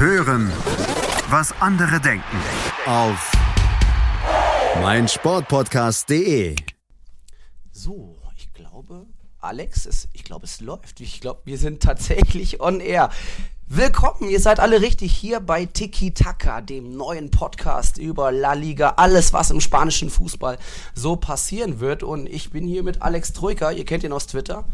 [0.00, 0.50] Hören,
[1.28, 2.24] was andere denken.
[2.86, 3.32] Auf
[4.80, 6.56] meinsportpodcast.de.
[7.70, 9.04] So, ich glaube,
[9.40, 11.02] Alex, es, ich glaube, es läuft.
[11.02, 13.10] Ich glaube, wir sind tatsächlich on air.
[13.66, 18.94] Willkommen, ihr seid alle richtig hier bei Tiki Taka, dem neuen Podcast über La Liga,
[18.96, 20.56] alles was im spanischen Fußball
[20.94, 22.02] so passieren wird.
[22.02, 24.64] Und ich bin hier mit Alex Troika, ihr kennt ihn aus Twitter.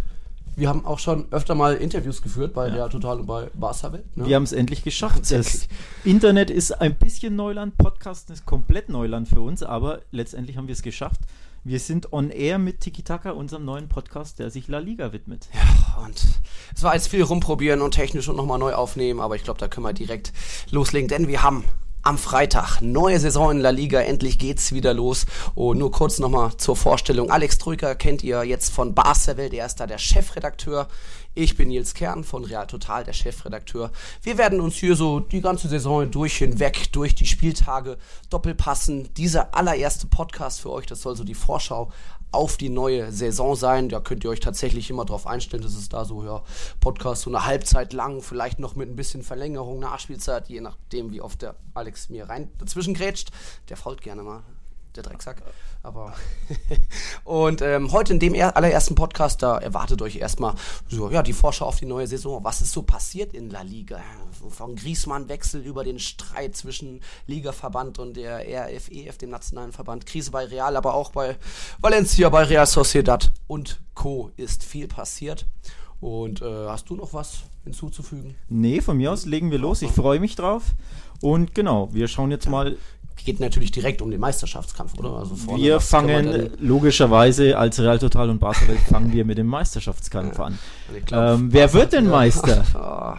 [0.59, 2.75] Wir haben auch schon öfter mal Interviews geführt bei ja.
[2.75, 4.16] der Total und bei Barca Welt.
[4.16, 4.27] Ne?
[4.27, 5.30] Wir haben es endlich geschafft.
[5.30, 5.68] Das
[6.02, 10.73] Internet ist ein bisschen Neuland, Podcast ist komplett Neuland für uns, aber letztendlich haben wir
[10.73, 11.20] es geschafft.
[11.62, 15.47] Wir sind on air mit Tiki Taka, unserem neuen Podcast, der sich La Liga widmet.
[15.52, 16.24] Ja, und
[16.75, 19.69] es war jetzt viel rumprobieren und technisch und nochmal neu aufnehmen, aber ich glaube, da
[19.69, 20.33] können wir direkt
[20.70, 21.64] loslegen, denn wir haben
[22.06, 22.80] am Freitag.
[22.83, 25.27] Neue Saison in La Liga, endlich geht's wieder los.
[25.56, 27.33] Und nur kurz nochmal zur Vorstellung.
[27.33, 30.87] Alex Trücker kennt ihr jetzt von Barca Welt, er ist da der Chefredakteur.
[31.34, 33.91] Ich bin Nils Kern von Real Total, der Chefredakteur.
[34.23, 37.98] Wir werden uns hier so die ganze Saison durch hinweg, durch die Spieltage
[38.30, 39.12] doppelpassen.
[39.14, 41.91] Dieser allererste Podcast für euch, das soll so die Vorschau
[42.37, 43.89] auf die neue Saison sein.
[43.89, 46.43] Da könnt ihr euch tatsächlich immer darauf einstellen, dass es da so, ja,
[46.81, 51.20] Podcast so eine Halbzeit lang, vielleicht noch mit ein bisschen Verlängerung, Nachspielzeit, je nachdem, wie
[51.20, 53.31] oft der Alex mir rein dazwischen grätscht.
[53.69, 54.43] Der fault gerne mal
[54.97, 55.42] der Drecksack.
[55.83, 56.14] Aber
[57.25, 60.55] und ähm, heute in dem allerersten Podcast, da erwartet euch erstmal
[60.88, 62.42] so, ja, die Vorschau auf die neue Saison.
[62.42, 64.00] Was ist so passiert in La Liga?
[64.50, 70.06] Von Griesmann-Wechsel über den Streit zwischen Ligaverband und der RFEF, dem nationalen Verband.
[70.06, 71.36] Krise bei Real, aber auch bei
[71.81, 74.31] Valencia, bei Real Sociedad und Co.
[74.36, 75.47] ist viel passiert.
[76.00, 78.34] Und äh, hast du noch was hinzuzufügen?
[78.48, 79.83] Nee, von mir aus legen wir los.
[79.83, 80.75] Ich freue mich drauf.
[81.22, 82.77] Und genau, wir schauen jetzt mal
[83.25, 85.11] geht natürlich direkt um den Meisterschaftskampf, oder?
[85.14, 90.59] Also wir fangen logischerweise als Real Total und Barca fangen wir mit dem Meisterschaftskampf an.
[91.06, 92.64] Glaub, ähm, wer wird denn Meister?
[92.78, 93.14] Oh,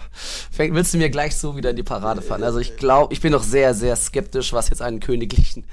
[0.57, 2.43] willst du mir gleich so wieder in die Parade fahren?
[2.43, 5.65] Also ich glaube, ich bin noch sehr, sehr skeptisch, was jetzt einen königlichen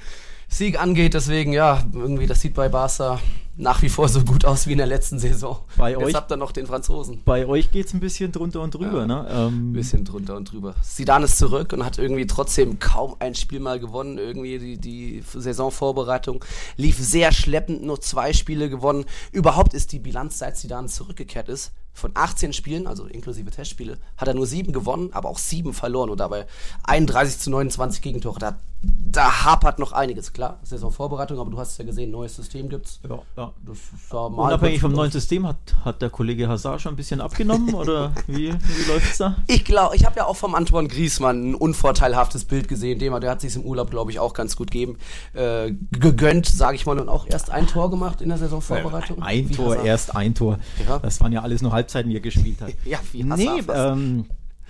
[0.47, 1.13] Sieg angeht.
[1.13, 3.19] Deswegen, ja, irgendwie, das sieht bei Barca
[3.57, 5.59] nach wie vor so gut aus wie in der letzten Saison.
[5.77, 7.21] Bei Jetzt euch habt ihr noch den Franzosen.
[7.23, 9.27] Bei euch geht es ein bisschen drunter und drüber, ja, ne?
[9.29, 10.75] Ähm, ein bisschen drunter und drüber.
[10.81, 14.17] Sidan ist zurück und hat irgendwie trotzdem kaum ein Spiel mal gewonnen.
[14.17, 16.43] Irgendwie die, die Saisonvorbereitung
[16.75, 19.05] lief sehr schleppend, nur zwei Spiele gewonnen.
[19.31, 24.27] Überhaupt ist die Bilanz, seit Sidan zurückgekehrt ist, von 18 Spielen, also inklusive Testspiele, hat
[24.27, 26.45] er nur sieben gewonnen, aber auch sieben verloren und dabei
[26.83, 28.37] 31 zu 29 Gegentore.
[28.37, 30.59] Da, da hapert noch einiges, klar.
[30.63, 32.99] Saisonvorbereitung, aber du hast ja gesehen, neues System gibt's.
[33.07, 33.44] Ja, ja.
[33.65, 33.77] Das
[34.11, 38.11] ja Unabhängig vom neuen System hat, hat der Kollege Hazard schon ein bisschen abgenommen oder
[38.27, 39.37] wie, wie läuft's da?
[39.47, 42.99] Ich glaube, ich habe ja auch vom Antoine Griesmann ein unvorteilhaftes Bild gesehen.
[42.99, 44.97] Dem, der hat sich im Urlaub, glaube ich, auch ganz gut geben,
[45.33, 49.21] äh, gegönnt, sage ich mal, und auch erst ein Tor gemacht in der Saisonvorbereitung.
[49.21, 50.59] Ein Tor, erst ein Tor.
[50.87, 50.99] Ja.
[50.99, 52.71] Das waren ja alles nur halb Halbzeiten, die er gespielt hat.
[52.85, 54.25] ja, wie Nee, ähm,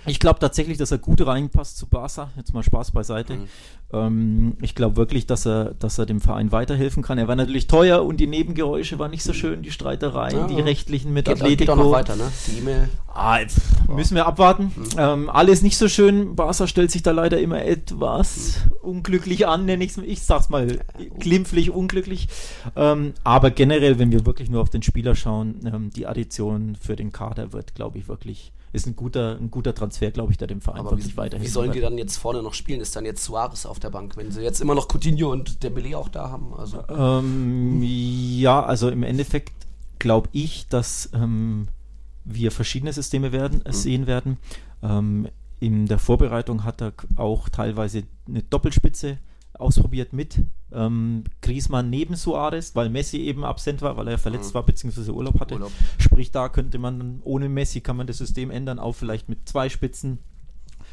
[0.06, 2.30] ich glaube tatsächlich, dass er gut reinpasst zu Barca.
[2.36, 3.34] Jetzt mal Spaß beiseite.
[3.34, 3.48] Mhm.
[3.92, 7.18] Ähm, ich glaube wirklich, dass er, dass er dem Verein weiterhelfen kann.
[7.18, 10.60] Er war natürlich teuer und die Nebengeräusche waren nicht so schön, die Streitereien, ja, die
[10.60, 11.58] rechtlichen mit geht, Atletico.
[11.58, 12.24] Geht auch noch weiter, ne?
[12.46, 12.88] Die E-Mail.
[13.08, 13.38] Ah,
[13.88, 14.72] müssen wir abwarten.
[14.76, 14.86] Mhm.
[14.98, 16.34] Ähm, alles nicht so schön.
[16.34, 18.90] Barca stellt sich da leider immer etwas mhm.
[18.90, 19.98] unglücklich an, nenne ich es.
[19.98, 20.80] Ich sag's mal
[21.18, 22.28] glimpflich, unglücklich.
[22.74, 26.96] Ähm, aber generell, wenn wir wirklich nur auf den Spieler schauen, ähm, die Addition für
[26.96, 30.46] den Kader wird, glaube ich, wirklich ist ein guter, ein guter Transfer, glaube ich, der
[30.46, 31.48] dem Verein Aber wirklich weiterhilft.
[31.48, 32.80] Wie sollen die dann jetzt vorne noch spielen?
[32.80, 35.96] Ist dann jetzt Suarez auf der Bank, wenn sie jetzt immer noch Coutinho und Dembele
[35.96, 36.54] auch da haben?
[36.54, 36.84] Also.
[36.88, 39.52] Ähm, ja, also im Endeffekt
[39.98, 41.68] glaube ich, dass ähm,
[42.24, 43.72] wir verschiedene Systeme werden, mhm.
[43.72, 44.36] sehen werden.
[44.82, 49.18] Ähm, in der Vorbereitung hat er auch teilweise eine Doppelspitze
[49.58, 54.54] ausprobiert mit ähm, Griezmann neben Suarez, weil Messi eben absent war, weil er verletzt mhm.
[54.54, 55.10] war bzw.
[55.10, 55.54] Urlaub hatte.
[55.54, 55.72] Urlaub.
[55.98, 59.68] Sprich, da könnte man ohne Messi kann man das System ändern, auch vielleicht mit zwei
[59.68, 60.18] Spitzen.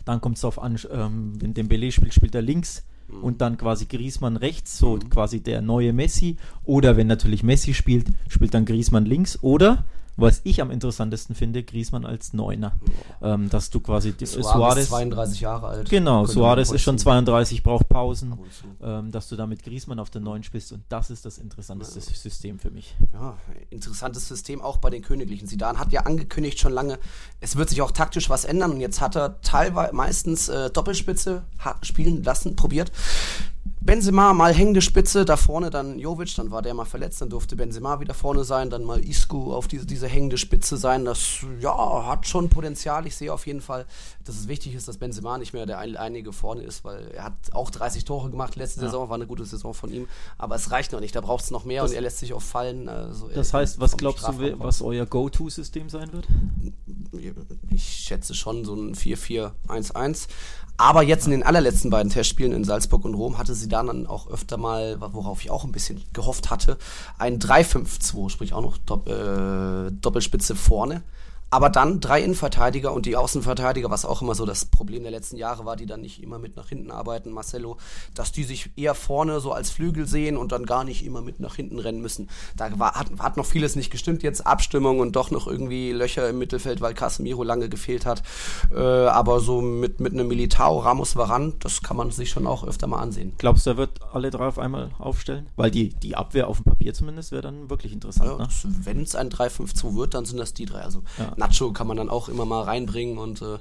[0.06, 3.24] Dann kommt es darauf an, ähm, wenn Dembele spielt, spielt er links mhm.
[3.24, 5.09] und dann quasi Griezmann rechts, so mhm.
[5.09, 6.38] quasi der neue Messi.
[6.63, 9.41] Oder wenn natürlich Messi spielt, spielt dann Griezmann links.
[9.41, 9.85] Oder
[10.16, 12.74] was ich am interessantesten finde, Griesmann als Neuner.
[13.22, 15.90] Ähm, dass du quasi Suarez, Suarez 32 Jahre alt.
[15.90, 18.38] Genau, Suarez ist schon 32, braucht Pausen.
[18.81, 22.06] Ähm, dass du damit Griesmann auf der Neun spielst und das ist das interessanteste ja.
[22.06, 22.95] System für mich.
[23.13, 23.38] Ja,
[23.69, 25.48] interessantes System auch bei den Königlichen.
[25.48, 27.00] Sidan hat ja angekündigt schon lange,
[27.39, 31.44] es wird sich auch taktisch was ändern und jetzt hat er teilweise meistens äh, Doppelspitze
[31.81, 32.92] spielen lassen, probiert
[33.85, 37.57] Benzema mal hängende Spitze, da vorne dann Jovic, dann war der mal verletzt, dann durfte
[37.57, 41.03] Benzema wieder vorne sein, dann mal Isco auf diese, diese hängende Spitze sein.
[41.03, 43.06] Das ja, hat schon Potenzial.
[43.07, 43.85] Ich sehe auf jeden Fall,
[44.24, 47.33] dass es wichtig ist, dass Benzema nicht mehr der einige vorne ist, weil er hat
[47.51, 48.88] auch 30 Tore gemacht letzte ja.
[48.88, 50.07] Saison, war eine gute Saison von ihm,
[50.38, 52.33] aber es reicht noch nicht, da braucht es noch mehr das, und er lässt sich
[52.33, 52.88] auch fallen.
[52.88, 56.27] Also das heißt, was glaubst du, was euer Go-To-System sein wird?
[57.69, 60.27] Ich schätze schon so ein 4-4-1-1.
[60.78, 64.28] Aber jetzt in den allerletzten beiden Testspielen in Salzburg und Rom hatte sie dann auch
[64.30, 66.78] öfter mal, worauf ich auch ein bisschen gehofft hatte,
[67.18, 71.04] ein 3-5-2, sprich auch noch Dopp äh, Doppelspitze vorne
[71.53, 75.38] aber dann drei Innenverteidiger und die Außenverteidiger, was auch immer so das Problem der letzten
[75.38, 77.77] Jahre war, die dann nicht immer mit nach hinten arbeiten, Marcelo,
[78.15, 81.39] dass die sich eher vorne so als Flügel sehen und dann gar nicht immer mit
[81.39, 82.27] nach hinten rennen müssen.
[82.57, 86.27] Da war, hat, hat noch vieles nicht gestimmt jetzt, Abstimmung und doch noch irgendwie Löcher
[86.27, 88.23] im Mittelfeld, weil Casemiro lange gefehlt hat.
[88.71, 92.63] Äh, aber so mit, mit einem Militao, Ramos, Varan, das kann man sich schon auch
[92.63, 93.33] öfter mal ansehen.
[93.38, 95.51] Glaubst du, er wird alle drei auf einmal aufstellen?
[95.55, 98.31] Weil die, die Abwehr auf dem Papier zumindest wäre dann wirklich interessant.
[98.31, 98.75] Ja, ne?
[98.83, 100.81] Wenn es ein 3-5-2 wird, dann sind das die drei.
[100.81, 101.43] Also ja.
[101.44, 103.57] Nacho kann man dann auch immer mal reinbringen und äh,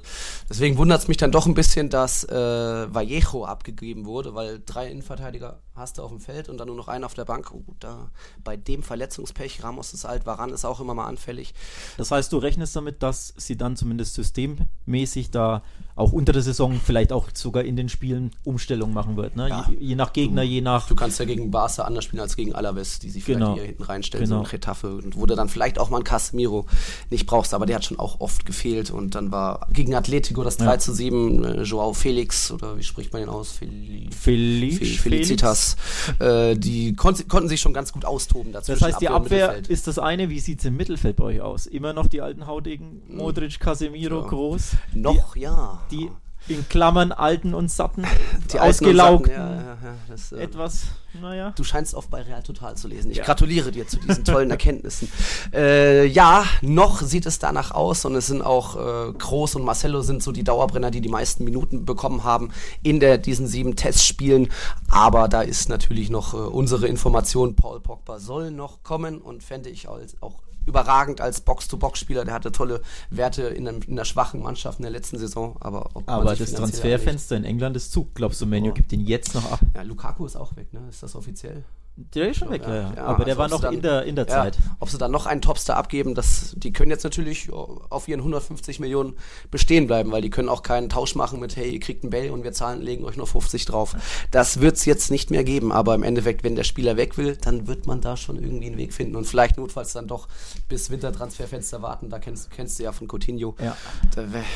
[0.49, 4.89] deswegen wundert es mich dann doch ein bisschen, dass äh, Vallejo abgegeben wurde, weil drei
[4.89, 7.51] Innenverteidiger hast du auf dem Feld und dann nur noch einen auf der Bank.
[7.53, 8.09] Oh, da
[8.43, 11.53] bei dem Verletzungspech, Ramos ist alt, Varan ist auch immer mal anfällig.
[11.97, 15.63] Das heißt, du rechnest damit, dass sie dann zumindest systemmäßig da
[15.95, 19.35] auch unter der Saison vielleicht auch sogar in den Spielen Umstellungen machen wird.
[19.35, 19.49] Ne?
[19.49, 20.87] Ja, je, je, nach Gegner, je nach.
[20.87, 23.53] Du kannst ja gegen Barca anders spielen als gegen Alaves, die sich vielleicht genau.
[23.55, 24.37] hier hinten reinstellen, genau.
[24.37, 26.65] so ein Retafe, wo du dann vielleicht auch mal einen Casemiro
[27.09, 30.57] nicht brauchst, aber der hat schon auch oft gefehlt und dann war gegen Atletico das
[30.57, 30.79] 3 ja.
[30.79, 33.51] zu 7, äh, Joao Felix oder wie spricht man den aus?
[33.51, 35.75] Fel Felix, Fel Felicitas.
[36.19, 38.71] Äh, die kon konnten sich schon ganz gut austoben dazu.
[38.71, 41.41] Das heißt, die Abwehr, Abwehr ist das eine, wie sieht es im Mittelfeld bei euch
[41.41, 41.67] aus?
[41.67, 44.27] Immer noch die alten Haudegen, Modric, Casemiro, ja.
[44.27, 44.71] Groß?
[44.93, 45.82] Noch, die, ja.
[45.91, 46.09] Die
[46.47, 48.03] in Klammern alten und satten,
[48.51, 49.29] die ausgelaugt.
[49.29, 50.87] Ja, ja, ja, das, äh, etwas,
[51.21, 51.53] naja.
[51.55, 53.11] Du scheinst oft bei Real Total zu lesen.
[53.11, 55.09] Ich gratuliere dir zu diesen tollen Erkenntnissen.
[55.53, 60.01] Äh, ja, noch sieht es danach aus und es sind auch äh, Groß und Marcelo
[60.01, 62.51] sind so die Dauerbrenner, die die meisten Minuten bekommen haben
[62.81, 64.49] in der, diesen sieben Testspielen.
[64.89, 69.69] Aber da ist natürlich noch äh, unsere Information, Paul Pogba soll noch kommen und fände
[69.69, 72.25] ich als, auch überragend als Box-to-Box-Spieler.
[72.25, 75.57] Der hatte tolle Werte in, einem, in einer schwachen Mannschaft in der letzten Saison.
[75.59, 78.09] Aber, aber das Transferfenster in England ist zu.
[78.13, 78.73] Glaubst du, Menu oh.
[78.73, 79.59] gibt ihn jetzt noch ab?
[79.75, 80.81] Ja, Lukaku ist auch weg, ne?
[80.89, 81.63] Ist das offiziell?
[81.95, 83.03] Der ist schon weg, ja, ja.
[83.03, 84.57] Aber der also war noch dann, in der, in der ja, Zeit.
[84.79, 88.79] Ob sie dann noch einen Topstar abgeben, das, die können jetzt natürlich auf ihren 150
[88.79, 89.15] Millionen
[89.51, 92.31] bestehen bleiben, weil die können auch keinen Tausch machen mit, hey, ihr kriegt einen Bell
[92.31, 93.95] und wir zahlen, legen euch nur 50 drauf.
[94.31, 97.37] Das wird es jetzt nicht mehr geben, aber im Endeffekt, wenn der Spieler weg will,
[97.37, 100.27] dann wird man da schon irgendwie einen Weg finden und vielleicht notfalls dann doch
[100.67, 102.09] bis Wintertransferfenster warten.
[102.09, 103.77] Da kennst, kennst du ja von Coutinho, ja.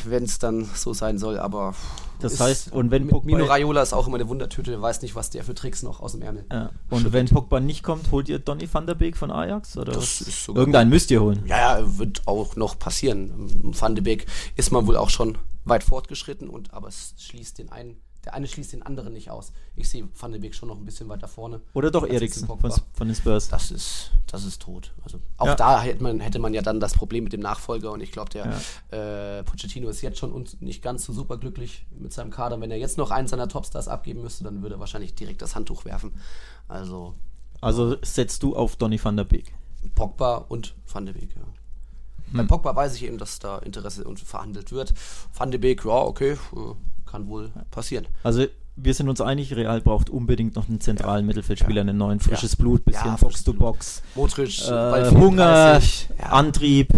[0.06, 1.76] wenn es dann so sein soll, aber
[2.20, 5.16] das heißt, und wenn Pogba Mino Raiola ist auch immer eine Wundertüte, der weiß nicht,
[5.16, 6.46] was der für Tricks noch aus dem Ärmel.
[6.52, 6.72] Ja.
[6.90, 9.78] Und wenn Pogba nicht kommt, holt ihr Donny van der Beek von Ajax?
[9.78, 11.44] Oder das ist sogar Irgendeinen müsst ihr holen.
[11.46, 13.74] Ja, ja, wird auch noch passieren.
[13.78, 14.26] Van der Beek
[14.56, 17.98] ist man wohl auch schon weit fortgeschritten, und aber es schließt den einen
[18.28, 19.54] der eine schließt den anderen nicht aus.
[19.78, 21.62] Ich sehe Van de Beek schon noch ein bisschen weiter vorne.
[21.74, 23.48] Oder doch Eriksen von, von, den Spurs.
[23.48, 24.92] Das ist, das ist tot.
[25.02, 25.56] Also auch ja.
[25.56, 28.30] da hätte man, hätte man ja dann das Problem mit dem Nachfolger und ich glaube,
[28.32, 28.60] der
[28.92, 29.38] ja.
[29.38, 32.60] äh, Pochettino ist jetzt schon nicht ganz so super glücklich mit seinem Kader.
[32.60, 35.56] Wenn er jetzt noch einen seiner Topstars abgeben müsste, dann würde er wahrscheinlich direkt das
[35.56, 36.20] Handtuch werfen.
[36.68, 37.16] Also.
[37.62, 39.54] Also setzt du auf Donny van der Beek?
[39.96, 41.44] Pogba und Van de Beek, ja.
[42.32, 42.38] Hm.
[42.38, 44.94] Bei Pogba weiß ich eben, dass da Interesse und verhandelt wird.
[45.34, 46.74] Van de Beek, ja, okay, äh,
[47.08, 48.08] kann wohl passieren.
[48.24, 48.46] Also
[48.76, 51.28] wir sind uns einig, Real braucht unbedingt noch einen zentralen ja.
[51.28, 52.58] Mittelfeldspieler, einen neuen frisches ja.
[52.60, 54.04] Blut, bisschen ja, Box-to-Box.
[54.16, 55.82] Modric, äh, Hunger,
[56.20, 56.94] Antrieb.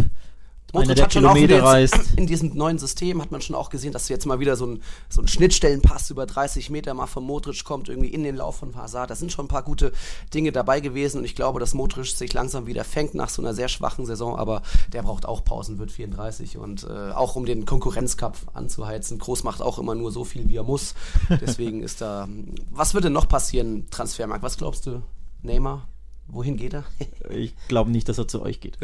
[0.74, 4.10] Modric hat schon auch jetzt, in diesem neuen System hat man schon auch gesehen, dass
[4.10, 7.90] jetzt mal wieder so ein, so ein Schnittstellenpass über 30 Meter mal von Modric kommt,
[7.90, 9.10] irgendwie in den Lauf von Hazard.
[9.10, 9.92] Da sind schon ein paar gute
[10.34, 13.54] Dinge dabei gewesen und ich glaube, dass Modric sich langsam wieder fängt nach so einer
[13.54, 14.62] sehr schwachen Saison, aber
[14.94, 19.18] der braucht auch Pausen, wird 34 und äh, auch um den Konkurrenzcup anzuheizen.
[19.18, 20.94] Groß macht auch immer nur so viel, wie er muss.
[21.42, 22.28] Deswegen ist da.
[22.70, 24.44] Was würde noch passieren, Transfermarkt?
[24.44, 25.02] Was glaubst du,
[25.42, 25.88] Neymar?
[26.32, 26.84] Wohin geht er?
[27.30, 28.78] ich glaube nicht, dass er zu euch geht.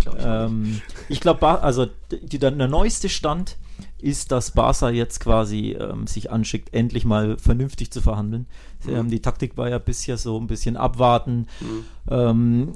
[0.00, 3.56] Glaub ich ähm, ich glaube, also die, der neueste Stand
[3.98, 8.46] ist, dass Barca jetzt quasi ähm, sich anschickt, endlich mal vernünftig zu verhandeln.
[8.84, 8.94] Mhm.
[8.94, 11.84] Ähm, die Taktik war ja bisher so ein bisschen abwarten, mhm.
[12.10, 12.72] ähm,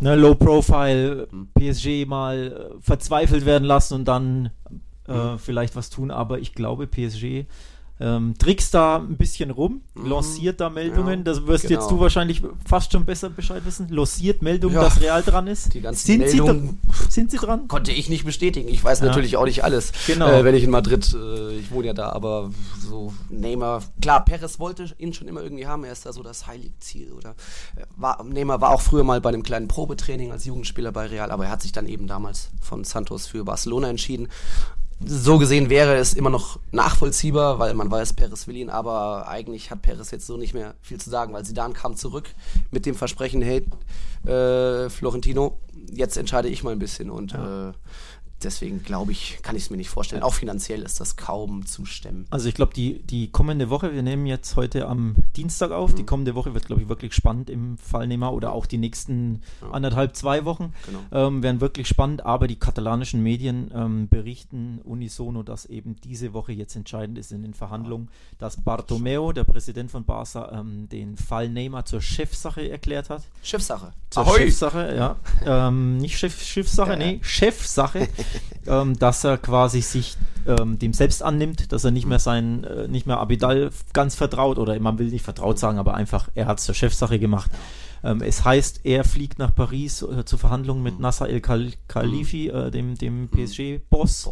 [0.00, 1.48] ne, Low Profile, mhm.
[1.54, 4.50] PSG mal äh, verzweifelt werden lassen und dann
[5.06, 5.38] äh, mhm.
[5.38, 6.10] vielleicht was tun.
[6.10, 7.46] Aber ich glaube, PSG
[8.00, 11.80] ähm, trickst da ein bisschen rum, lanciert da Meldungen, Ja, das wirst genau.
[11.80, 14.84] jetzt du wahrscheinlich fast schon besser Bescheid wissen, lanciert Meldungen, Ja.
[14.84, 15.74] dass Real dran ist.
[15.74, 17.66] Die ganzen sind, sie Meldungen- dra- sind sie dran?
[17.68, 18.68] Konnte ich nicht bestätigen.
[18.68, 19.06] Ich weiß Ja.
[19.06, 19.92] natürlich auch nicht alles.
[20.06, 20.28] Genau.
[20.28, 22.50] Äh, wenn ich in Madrid, äh, ich wohne ja da, aber
[22.80, 25.82] so Neymar, klar, Perez wollte ihn schon immer irgendwie haben.
[25.84, 27.12] Er ist da so das heilige Ziel.
[27.12, 27.30] Oder
[27.76, 31.30] äh, war, Neymar war auch früher mal bei einem kleinen Probetraining als Jugendspieler bei Real,
[31.30, 34.28] aber er hat sich dann eben damals von Santos für Barcelona entschieden.
[35.04, 39.70] So gesehen wäre es immer noch nachvollziehbar, weil man weiß, Perez will ihn, aber eigentlich
[39.70, 42.28] hat Perez jetzt so nicht mehr viel zu sagen, weil Zidane kam zurück
[42.72, 43.64] mit dem Versprechen, hey,
[44.26, 45.58] äh, Florentino,
[45.92, 47.72] jetzt entscheide ich mal ein bisschen und äh,
[48.42, 50.22] deswegen glaube ich, kann ich es mir nicht vorstellen.
[50.22, 52.26] Auch finanziell ist das kaum zu stemmen.
[52.30, 55.96] Also ich glaube, die, die kommende Woche, wir nehmen jetzt heute am Dienstag auf, Mhm.
[55.96, 59.42] die kommende Woche wird, glaube ich, wirklich spannend im Fall Neymar oder auch die nächsten
[59.72, 61.00] anderthalb, zwei Wochen Genau.
[61.26, 66.52] ähm, werden wirklich spannend, aber die katalanischen Medien ähm, berichten unisono, dass eben diese Woche
[66.52, 71.48] jetzt entscheidend ist in den Verhandlungen, dass Bartomeu, der Präsident von Barca, ähm, den Fall
[71.48, 73.22] Neymar zur Chefsache erklärt hat.
[73.42, 73.92] Chefsache.
[74.10, 74.38] Zur Ahoi!
[74.38, 75.16] Chefsache, ja.
[75.68, 77.06] ähm, nicht Chef, Schiffsache, Ja, ja.
[77.06, 78.08] nee, Chefsache,
[78.66, 80.16] ähm, dass er quasi sich
[80.46, 84.58] ähm, dem selbst annimmt, dass er nicht mehr sein, äh, nicht mehr Abidal ganz vertraut
[84.58, 87.50] oder man will nicht vertraut sagen, aber einfach, er hat es zur Chefsache gemacht.
[88.04, 92.48] Ähm, es heißt, er fliegt nach Paris äh, zu Verhandlungen mit Nasser El Khal- Khalifi,
[92.48, 94.30] äh, dem, dem PSG-Boss.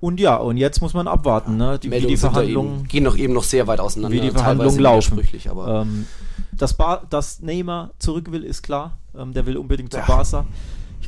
[0.00, 3.16] Und ja, und jetzt muss man abwarten, ne, die, wie die Verhandlungen eben, gehen noch
[3.16, 4.16] eben noch sehr weit auseinander.
[4.16, 5.20] wie die Verhandlungen laufen.
[5.48, 6.06] Aber Ähm,
[6.52, 8.98] dass, Bar dass Neymar zurück will, ist klar.
[9.16, 10.06] Ähm, der will unbedingt zu Ja.
[10.06, 10.46] Barca.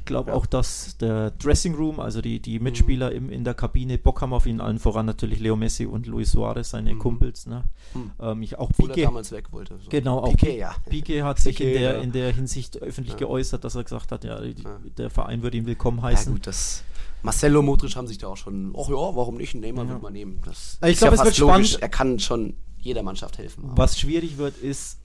[0.03, 0.35] Ich glaube Ja.
[0.37, 0.43] Mhm.
[0.43, 4.33] auch, dass der Dressing Room, also die, die Mitspieler im, in der Kabine, Bock haben
[4.33, 7.47] auf ihn, allen voran natürlich Leo Messi und Luis Suarez, seine Kumpels.
[7.47, 7.63] Ne?
[7.95, 8.11] Mhm.
[8.21, 9.79] Ähm, ich, auch Piqué, damals weg wollte.
[9.81, 9.89] So.
[9.91, 10.75] Genau, auch Piqué, Pi- ja.
[10.91, 12.01] Piqué hat sich in Piqué, der, ja.
[12.01, 13.19] in der Hinsicht öffentlich Ja.
[13.21, 14.81] geäußert, dass er gesagt hat, ja, die, Ja.
[14.99, 16.33] der Verein würde ihn willkommen Ja heißen.
[16.33, 16.83] gut, das
[17.23, 19.55] Marcelo Modric haben sich da auch schon, ach ja, warum nicht?
[19.55, 19.91] Neymar Ja.
[19.93, 20.41] wird man nehmen.
[20.45, 21.69] Das Ich ist glaub, ja es fast wird logisch.
[21.75, 21.83] spannend.
[21.83, 23.63] Er kann schon jeder Mannschaft helfen.
[23.77, 24.99] Was schwierig wird, ist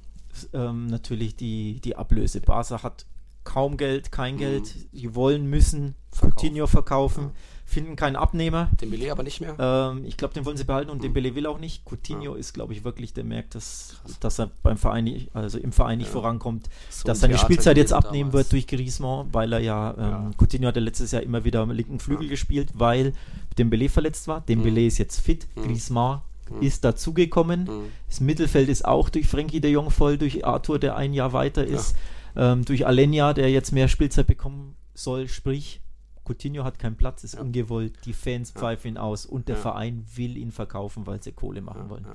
[0.54, 2.42] ähm, natürlich die, die Ablöse.
[2.42, 3.06] Barca hat
[3.48, 4.76] kaum Geld, kein Geld.
[4.92, 6.30] Die wollen, müssen Mhm.
[6.32, 7.32] Coutinho verkaufen, Ja.
[7.66, 8.70] finden keinen Abnehmer.
[8.82, 9.56] Dembele aber nicht mehr.
[9.60, 10.94] Ähm, ich glaube, den wollen sie behalten Mhm.
[10.96, 11.84] und Dembele will auch nicht.
[11.86, 15.72] Coutinho ist, glaube ich, wirklich, der merkt, dass, dass er beim Verein, nicht, also im
[15.72, 16.14] Verein nicht Ja.
[16.14, 18.52] vorankommt, So dass ein seine Theater Spielzeit jetzt abnehmen damals.
[18.52, 20.32] wird durch Griezmann, weil er ja, ähm, Ja.
[20.38, 22.32] Coutinho hatte letztes Jahr immer wieder am linken Flügel Ja.
[22.32, 23.14] gespielt, weil
[23.58, 24.42] Dembele verletzt war.
[24.42, 24.88] Dembele Mhm.
[24.88, 25.62] ist jetzt fit, Mhm.
[25.64, 26.62] Griezmann Mhm.
[26.62, 27.64] ist dazugekommen.
[27.66, 27.84] Mhm.
[28.08, 31.64] Das Mittelfeld ist auch durch Frankie de Jong voll, durch Arthur, der ein Jahr weiter
[31.66, 31.96] ist,
[32.38, 35.28] ähm, durch Alenia, der jetzt mehr Spielzeit bekommen soll.
[35.28, 35.82] Sprich,
[36.24, 37.42] Coutinho hat keinen Platz, ist Ja.
[37.42, 38.60] ungewollt, die Fans Ja.
[38.62, 39.62] pfeifen ihn aus und der Ja.
[39.62, 42.06] Verein will ihn verkaufen, weil sie Kohle machen wollen.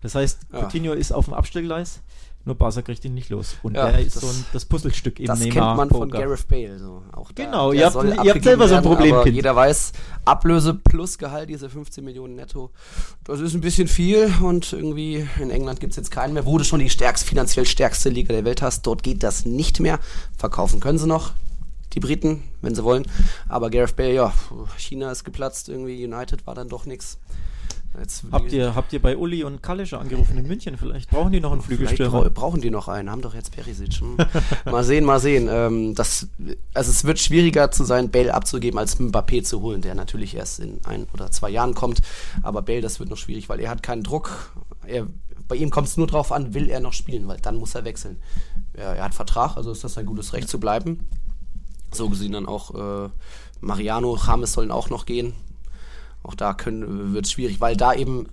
[0.00, 0.50] Das heißt.
[0.52, 2.00] Coutinho ist auf dem Abstellgleis,
[2.46, 3.56] nur Barca kriegt ihn nicht los.
[3.62, 6.08] Und Ja, er ist das- so ein, das Puzzlestück im Das kennt Neymar man von
[6.08, 6.22] Poker.
[6.24, 6.78] Gareth Bale.
[6.78, 7.02] So.
[7.12, 9.20] Auch da, Genau, der ihr habt- ihr habt selber so ein werden, Problemkind.
[9.26, 9.92] aber Jeder weiß,
[10.24, 12.70] Ablöse plus Gehalt, diese 15 Millionen netto,
[13.24, 16.46] das ist ein bisschen viel und irgendwie in England gibt es jetzt keinen mehr.
[16.46, 19.80] Wo du schon die stärkst, finanziell stärkste Liga der Welt hast, dort geht das nicht
[19.80, 19.98] mehr.
[20.38, 21.32] Verkaufen können sie noch,
[21.94, 23.06] die Briten, wenn sie wollen.
[23.48, 24.32] Aber Gareth Bale, ja,
[24.78, 27.18] China ist geplatzt, irgendwie United war dann doch nichts.
[27.98, 30.76] Jetzt Habt ihr, habt ihr bei Uli und Kalle schon angerufen in München?
[30.76, 32.22] Vielleicht brauchen die noch einen Flügelstürmer.
[32.24, 34.00] brau- brauchen die noch einen, haben doch jetzt Perisic.
[34.00, 34.16] Hm.
[34.66, 35.48] mal sehen, mal sehen.
[35.50, 36.28] Ähm, das,
[36.74, 40.60] also es wird schwieriger zu sein, Bale abzugeben, als Mbappé zu holen, der natürlich erst
[40.60, 42.02] in ein oder zwei Jahren kommt.
[42.42, 44.52] Aber Bale, das wird noch schwierig, weil er hat keinen Druck.
[44.86, 45.06] Er,
[45.48, 47.84] bei ihm kommt es nur drauf an, will er noch spielen, weil dann muss er
[47.84, 48.16] wechseln.
[48.76, 51.08] Ja, er hat Vertrag, also ist das sein gutes Recht zu bleiben.
[51.92, 52.74] So gesehen dann auch
[53.06, 53.08] äh,
[53.60, 55.32] Mariano, James sollen auch noch gehen.
[56.26, 58.26] Auch da wird es schwierig, weil da eben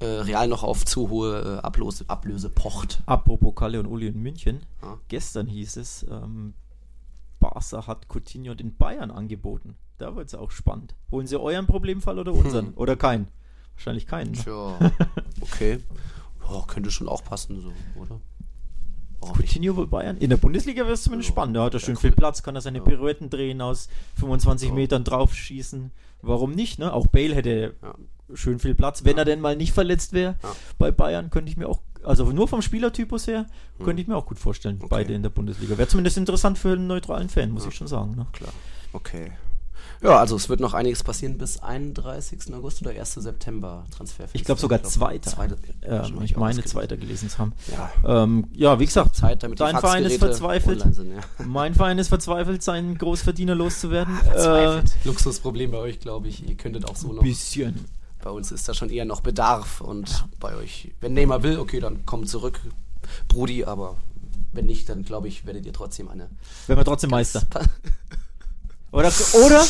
[0.00, 3.02] äh, Real noch auf zu hohe äh, Ablöse, Ablöse pocht.
[3.04, 4.60] Apropos Kalle und Uli in München.
[4.82, 4.98] Ja.
[5.08, 6.54] Gestern hieß es, ähm,
[7.40, 9.76] Barca hat Coutinho den Bayern angeboten.
[9.98, 10.94] Da wird es auch spannend.
[11.10, 12.68] Holen sie euren Problemfall oder unseren?
[12.68, 12.74] Hm.
[12.76, 13.28] Oder keinen?
[13.74, 14.32] Wahrscheinlich keinen.
[14.32, 14.38] ne?
[14.38, 14.78] Tja,
[15.42, 15.78] okay.
[16.48, 18.20] Ja, könnte schon auch passen, so, oder?
[19.28, 19.36] Nicht?
[19.54, 20.16] Coutinho bei Bayern?
[20.18, 21.56] In der Bundesliga wäre es zumindest Ja, spannend.
[21.56, 22.00] Da hat er wär schön cool.
[22.00, 22.84] viel Platz, kann er seine Ja.
[22.84, 24.74] Pirouetten drehen, aus 25 Ja.
[24.74, 25.90] Metern draufschießen.
[26.22, 26.78] Warum nicht?
[26.78, 26.92] Ne?
[26.92, 27.94] Auch Bale hätte Ja.
[28.34, 29.04] schön viel Platz.
[29.04, 29.22] Wenn Ja.
[29.22, 30.48] er denn mal nicht verletzt wäre Ja.
[30.78, 33.46] bei Bayern, könnte ich mir auch, also nur vom Spielertypus her,
[33.78, 33.84] Hm.
[33.84, 34.86] könnte ich mir auch gut vorstellen, Okay.
[34.90, 35.76] beide in der Bundesliga.
[35.76, 37.68] Wäre zumindest interessant für einen neutralen Fan, muss Ja.
[37.70, 38.14] ich schon sagen.
[38.16, 38.26] Ne?
[38.32, 38.52] Klar,
[38.92, 39.32] okay.
[40.02, 42.52] Ja, also es wird noch einiges passieren bis 31.
[42.54, 43.14] August oder 1.
[43.14, 44.38] September Transferfenster.
[44.38, 45.30] Ich glaube sogar glaub, zweiter.
[45.30, 45.56] Zweite,
[45.88, 47.52] hab ich meine, zweiter gelesen zu haben.
[47.72, 50.82] Ja, Ähm, ja, wie gesagt, Zeit, damit dein Verein ist verzweifelt.
[50.94, 51.20] Sind, ja.
[51.46, 54.14] Mein Verein ist verzweifelt, seinen Großverdiener loszuwerden.
[54.16, 54.92] Verzweifelt.
[55.04, 56.46] Luxusproblem bei euch, glaube ich.
[56.46, 57.22] Ihr könntet auch so Äh, noch.
[57.22, 57.86] bisschen.
[58.22, 61.78] Bei uns ist da schon eher noch Bedarf und bei euch, wenn Neymar will, okay,
[61.80, 62.58] dann komm zurück,
[63.28, 63.96] Brudi, aber
[64.54, 66.28] wenn nicht, dann glaube ich, werdet ihr trotzdem eine.
[66.66, 67.42] Werden wir trotzdem Meister.
[68.94, 69.10] Oder,
[69.44, 69.66] oder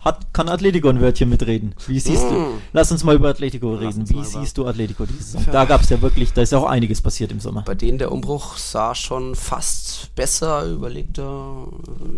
[0.00, 1.74] hat, kann Atletico ein Wörtchen mitreden.
[1.86, 2.34] Wie siehst Mm.
[2.34, 2.46] du?
[2.72, 4.08] Lass uns mal über Atletico reden.
[4.08, 5.52] Wie mal über- siehst du Atletico diese Saison?
[5.52, 7.62] Da gab es ja wirklich, da ist ja auch einiges passiert im Sommer.
[7.66, 11.66] Bei denen der Umbruch sah schon fast besser, überlegter,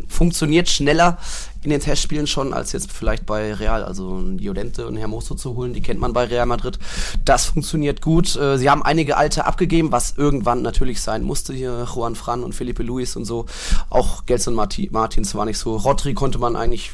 [0.09, 1.19] funktioniert schneller
[1.65, 3.85] in den Testspielen schon als jetzt vielleicht bei Real.
[3.85, 6.79] Also ein Llorente und Hermoso zu holen, die kennt man bei Real Madrid.
[7.25, 8.35] Das funktioniert gut.
[8.37, 11.87] Äh, Sie haben einige alte abgegeben, was irgendwann natürlich sein musste hier.
[11.95, 13.47] Juan Fran und Felipe Luis und so.
[13.91, 15.77] Auch Gelson Marti Martins war nicht so.
[15.77, 16.93] Rodri konnte man eigentlich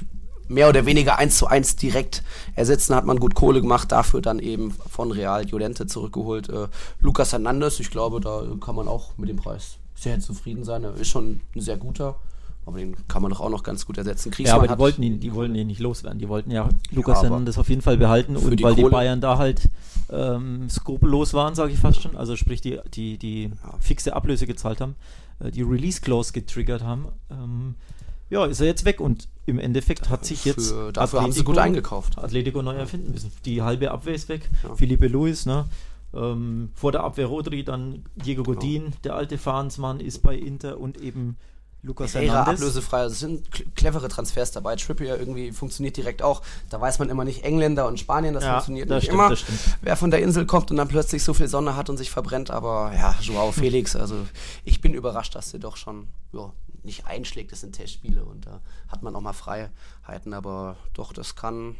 [0.48, 2.22] mehr oder weniger eins zu eins direkt
[2.54, 6.48] ersetzen, hat man gut Kohle gemacht, dafür dann eben von Real Llorente zurückgeholt.
[6.48, 6.68] Äh,
[7.00, 10.84] Lucas Hernandez, ich glaube, da kann man auch mit dem Preis sehr zufrieden sein.
[10.84, 12.16] Er ist schon ein sehr guter,
[12.66, 14.30] aber den kann man doch auch noch ganz gut ersetzen.
[14.30, 16.18] Ja, Griezmann aber die wollten ihn, die wollten ihn nicht loswerden.
[16.18, 18.92] Die wollten ja Lukas aber Hernandez auf jeden Fall behalten und die weil die Kohle-
[18.92, 19.68] Bayern da halt
[20.10, 23.50] ähm, skrupellos waren, sage ich fast schon, also sprich die, die, die
[23.80, 24.94] fixe Ablöse gezahlt haben,
[25.40, 27.74] äh, die Release Clause getriggert haben, ähm,
[28.30, 31.44] ja, ist er jetzt weg und im Endeffekt hat sich jetzt Für, dafür haben sie
[31.44, 32.18] gut eingekauft.
[32.18, 33.32] Atletico neu erfinden müssen.
[33.44, 34.48] Die halbe Abwehr ist weg.
[34.62, 34.74] Ja.
[34.74, 35.64] Felipe Luis, ne?
[36.14, 38.54] Ähm, vor der Abwehr Rodri, dann Diego Genau.
[38.58, 41.36] Godin, der alte Fahrensmann, ist bei Inter und eben
[41.82, 42.98] Lukas Herrera ablösefrei.
[42.98, 44.74] Also es sind clevere Transfers dabei.
[44.76, 46.42] Trippier irgendwie funktioniert direkt auch.
[46.70, 49.76] Da weiß man immer nicht, Engländer und Spanien, das Ja, funktioniert das nicht stimmt, immer.
[49.82, 52.50] Wer von der Insel kommt und dann plötzlich so viel Sonne hat und sich verbrennt.
[52.50, 54.16] Aber ja, Joao Felix, also
[54.64, 57.52] ich bin überrascht, dass der doch schon ja, nicht einschlägt.
[57.52, 60.34] Das sind Testspiele und da hat man auch mal Freiheiten.
[60.34, 61.76] Aber doch, das kann,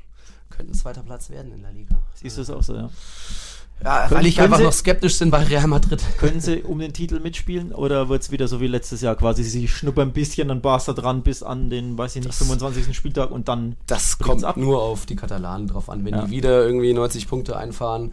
[0.50, 2.00] könnte ein zweiter Platz werden in der Liga.
[2.14, 2.90] Siehst du es auch so, ja.
[3.85, 6.02] Ja, weil ich einfach Sie- noch skeptisch bin bei Real Madrid.
[6.18, 9.44] Können sie um den Titel mitspielen oder wird es wieder so wie letztes Jahr quasi,
[9.44, 12.97] sie schnuppern ein bisschen an Barca dran bis an den, weiß ich nicht, 25.
[12.97, 14.56] Spieltag und dann Das kommt ab?
[14.56, 16.04] nur auf die Katalanen drauf an.
[16.04, 16.25] Wenn Ja.
[16.25, 18.12] die wieder irgendwie 90 Punkte einfahren,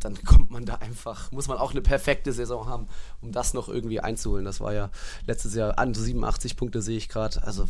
[0.00, 2.86] dann kommt man da einfach, muss man auch eine perfekte Saison haben,
[3.20, 4.46] um das noch irgendwie einzuholen.
[4.46, 4.88] Das war ja
[5.26, 7.42] letztes Jahr an 87 Punkte sehe ich gerade.
[7.42, 7.68] Also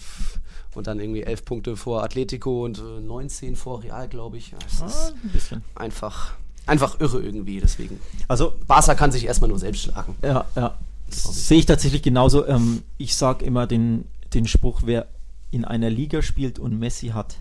[0.76, 4.52] und dann irgendwie 11 Punkte vor Atletico und äh, 19 vor Real, glaube ich.
[4.52, 5.64] Ja, Es Ah, ist ein bisschen.
[5.74, 6.34] einfach,
[6.66, 7.60] einfach irre irgendwie.
[7.60, 8.00] Deswegen.
[8.28, 10.16] Also Barca kann sich erstmal nur selbst schlagen.
[10.22, 10.76] Ja, ja.
[11.08, 12.46] Sehe ich tatsächlich genauso.
[12.46, 15.08] Ähm, ich sage immer den, den Spruch, wer
[15.50, 17.36] in einer Liga spielt und Messi hat,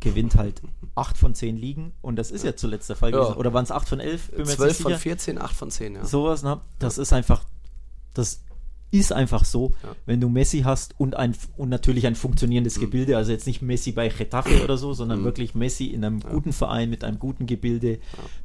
[0.00, 0.62] gewinnt halt
[0.94, 1.92] 8 von 10 Ligen.
[2.00, 3.18] Und das ist ja zuletzt der Fall Ja.
[3.18, 3.36] gewesen.
[3.36, 4.28] Oder waren es 8 von 11?
[4.30, 5.00] Bin mir jetzt 12 nicht von sicher.
[5.00, 6.04] 14, 8 von 10, ja.
[6.04, 6.60] Sowas, ne?
[6.78, 7.44] Das ist einfach,
[8.14, 8.40] das
[8.90, 9.90] ist einfach so, Ja.
[10.06, 13.92] wenn du Messi hast und ein und natürlich ein funktionierendes Gebilde, also jetzt nicht Messi
[13.92, 15.24] bei Getafe oder so, sondern Mhm.
[15.24, 17.98] wirklich Messi in einem guten Verein mit einem guten Gebilde,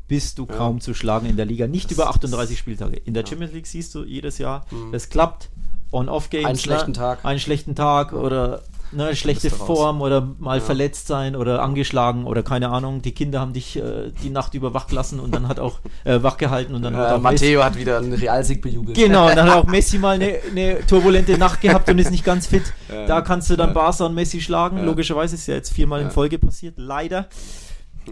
[0.08, 1.68] bist du kaum zu schlagen in der Liga.
[1.68, 2.98] Nicht über 38 Spieltage.
[2.98, 5.50] In der Champions League siehst du jedes Jahr, das klappt.
[5.94, 6.44] On-Off-Games.
[6.44, 6.48] Mhm.
[6.48, 6.98] Einen schlechten ne?
[6.98, 7.26] Tag.
[7.26, 9.50] Einen schlechten Tag oder ne, schlechte.
[9.50, 13.02] Form oder mal verletzt sein oder angeschlagen oder keine Ahnung.
[13.02, 16.22] Die Kinder haben dich äh, die Nacht über wach gelassen und dann hat auch äh,
[16.24, 18.98] wach gehalten und dann hat Äh, auch Messi- Matteo hat wieder einen Realsieg bejubelt.
[18.98, 22.24] Genau, und dann hat auch Messi mal eine, eine turbulente Nacht gehabt und ist nicht
[22.26, 22.64] ganz fit.
[23.08, 24.84] Da kannst du dann Barca und Messi schlagen.
[24.86, 27.28] Logischerweise ist ja jetzt viermal in Folge passiert, leider.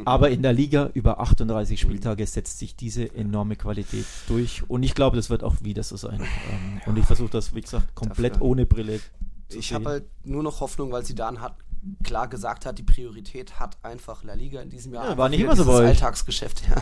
[0.06, 4.62] Aber in der Liga über 38 Spieltage setzt sich diese enorme Qualität durch.
[4.68, 6.20] Und ich glaube, das wird auch wieder so sein.
[6.22, 9.00] Ähm, Und ich versuche das, wie gesagt, komplett ohne Brille
[9.50, 11.56] Ich habe halt nur noch Hoffnung, weil Zidane hat
[12.04, 15.12] klar gesagt hat, die Priorität hat einfach La Liga in diesem Jahr.
[15.12, 15.88] Ja, war nicht immer so bei.
[15.88, 16.76] Alltagsgeschäft, ja.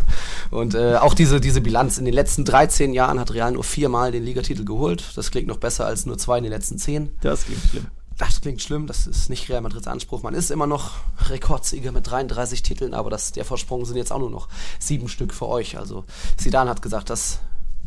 [0.50, 1.98] Und äh, auch diese, diese Bilanz.
[1.98, 5.12] In den letzten 13 Jahren hat Real nur viermal den Ligatitel geholt.
[5.16, 7.12] Das klingt noch besser als nur zwei in den letzten zehn.
[7.22, 7.88] das klingt schlimm.
[8.18, 10.24] Das klingt schlimm, das ist nicht Real Madrids Anspruch.
[10.24, 10.96] Man ist immer noch
[11.30, 14.48] Rekordsieger mit 33 Titeln, aber das, der Vorsprung sind jetzt auch nur noch
[14.80, 15.78] sieben Stück für euch.
[15.78, 16.04] Also
[16.36, 17.40] Zidane hat gesagt, dass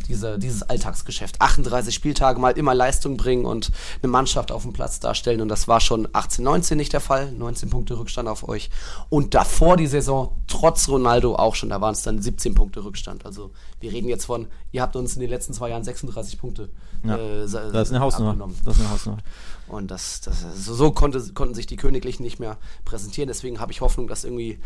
[0.08, 3.70] diese, dieses Alltagsgeschäft, 38 Spieltage mal immer Leistung bringen und
[4.02, 5.40] eine Mannschaft auf dem Platz darstellen.
[5.40, 7.32] Und das war schon 18, 19 nicht der Fall.
[7.32, 8.70] 19 Punkte Rückstand auf euch.
[9.08, 13.24] Und davor die Saison, trotz Ronaldo auch schon, da waren es dann 17 Punkte Rückstand.
[13.24, 16.70] Also wir reden jetzt von, ihr habt uns in den letzten zwei Jahren 36 Punkte
[17.04, 18.30] Ja, äh, Das ist eine Hausnummer.
[18.30, 18.56] abgenommen.
[18.64, 19.18] Das ist eine Hausnummer.
[19.68, 23.28] Und das, das so, konnte, konnten sich die Königlichen nicht mehr präsentieren.
[23.28, 24.58] Deswegen habe ich Hoffnung, dass irgendwie,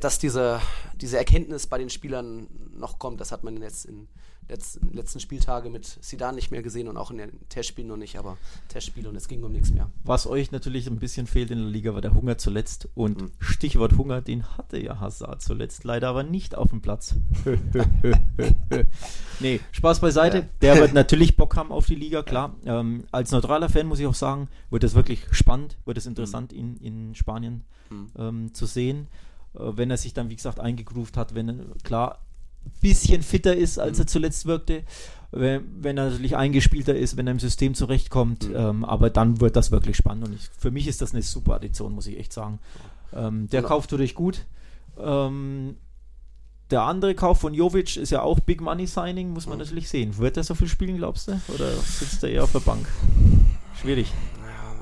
[0.00, 0.60] dass diese,
[1.00, 3.20] diese Erkenntnis bei den Spielern noch kommt.
[3.20, 4.08] Das hat man jetzt in
[4.52, 8.18] letzten, letzten Spieltage mit Sidan nicht mehr gesehen und auch in den Testspielen noch nicht,
[8.18, 8.36] aber
[8.68, 9.90] Testspiele und es ging um nichts mehr.
[10.04, 12.88] Was euch natürlich ein bisschen fehlt in der Liga, war der Hunger zuletzt.
[12.94, 13.30] Und Mhm.
[13.40, 17.14] Stichwort Hunger, den hatte ja Hazard zuletzt, leider aber nicht auf dem Platz.
[19.40, 20.36] nee, Spaß beiseite.
[20.38, 20.44] Ja.
[20.60, 22.54] Der wird natürlich Bock haben auf die Liga, klar.
[22.64, 26.52] Ähm, als neutraler Fan muss ich auch sagen, wird es wirklich spannend, wird es interessant,
[26.52, 28.06] ihn in Spanien Mhm.
[28.16, 29.08] ähm, zu sehen.
[29.54, 32.18] Äh, wenn er sich dann, wie gesagt, eingegroovt hat, wenn er, klar,
[32.80, 34.82] bisschen fitter ist, als er zuletzt wirkte.
[35.30, 38.48] Wenn, wenn er natürlich eingespielter ist, wenn er im System zurechtkommt.
[38.54, 40.28] Ähm, aber dann wird das wirklich spannend.
[40.28, 42.58] Und ich, für mich ist das eine super Addition, muss ich echt sagen.
[43.14, 43.68] Ähm, der Genau.
[43.74, 44.44] Kauf tut euch gut.
[44.98, 45.76] Ähm,
[46.70, 50.16] der andere Kauf von Jovic ist ja auch Big Money Signing, muss man natürlich sehen.
[50.18, 51.40] Wird er so viel spielen, glaubst du?
[51.48, 52.86] Oder sitzt er eher auf der Bank?
[53.80, 54.12] Schwierig.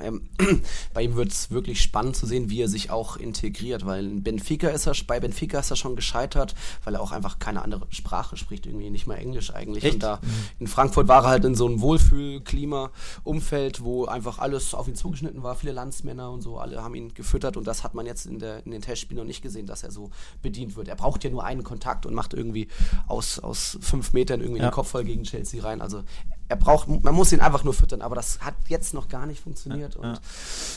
[0.02, 0.28] Ähm,
[0.94, 4.22] bei ihm wird es wirklich spannend zu sehen, wie er sich auch integriert, weil in
[4.22, 7.86] Benfica ist er, bei Benfica ist er schon gescheitert, weil er auch einfach keine andere
[7.90, 9.84] Sprache spricht, irgendwie nicht mal Englisch eigentlich.
[9.84, 9.94] Echt?
[9.94, 10.20] Und da
[10.58, 12.90] in Frankfurt war er halt in so einem Wohlfühlklima,
[13.24, 17.14] Umfeld, wo einfach alles auf ihn zugeschnitten war, viele Landsmänner und so, alle haben ihn
[17.14, 19.82] gefüttert und das hat man jetzt in, der, in den Testspielen noch nicht gesehen, dass
[19.82, 20.10] er so
[20.42, 20.88] bedient wird.
[20.88, 22.68] Er braucht ja nur einen Kontakt und macht irgendwie
[23.06, 24.68] aus, aus fünf Metern irgendwie Ja.
[24.68, 25.80] den Kopf voll gegen Chelsea rein.
[25.80, 26.02] Also
[26.50, 29.40] er braucht, man muss ihn einfach nur füttern, aber das hat jetzt noch gar nicht
[29.40, 29.94] funktioniert.
[29.94, 30.20] Ja, und ja.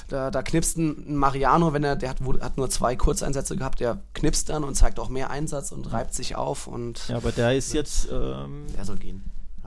[0.07, 3.97] da, da knipst ein Mariano, wenn er, der hat, hat nur zwei Kurzeinsätze gehabt, der
[4.13, 7.55] knipst dann und zeigt auch mehr Einsatz und reibt sich auf und Ja, aber der
[7.55, 9.23] ist jetzt ähm, er soll gehen.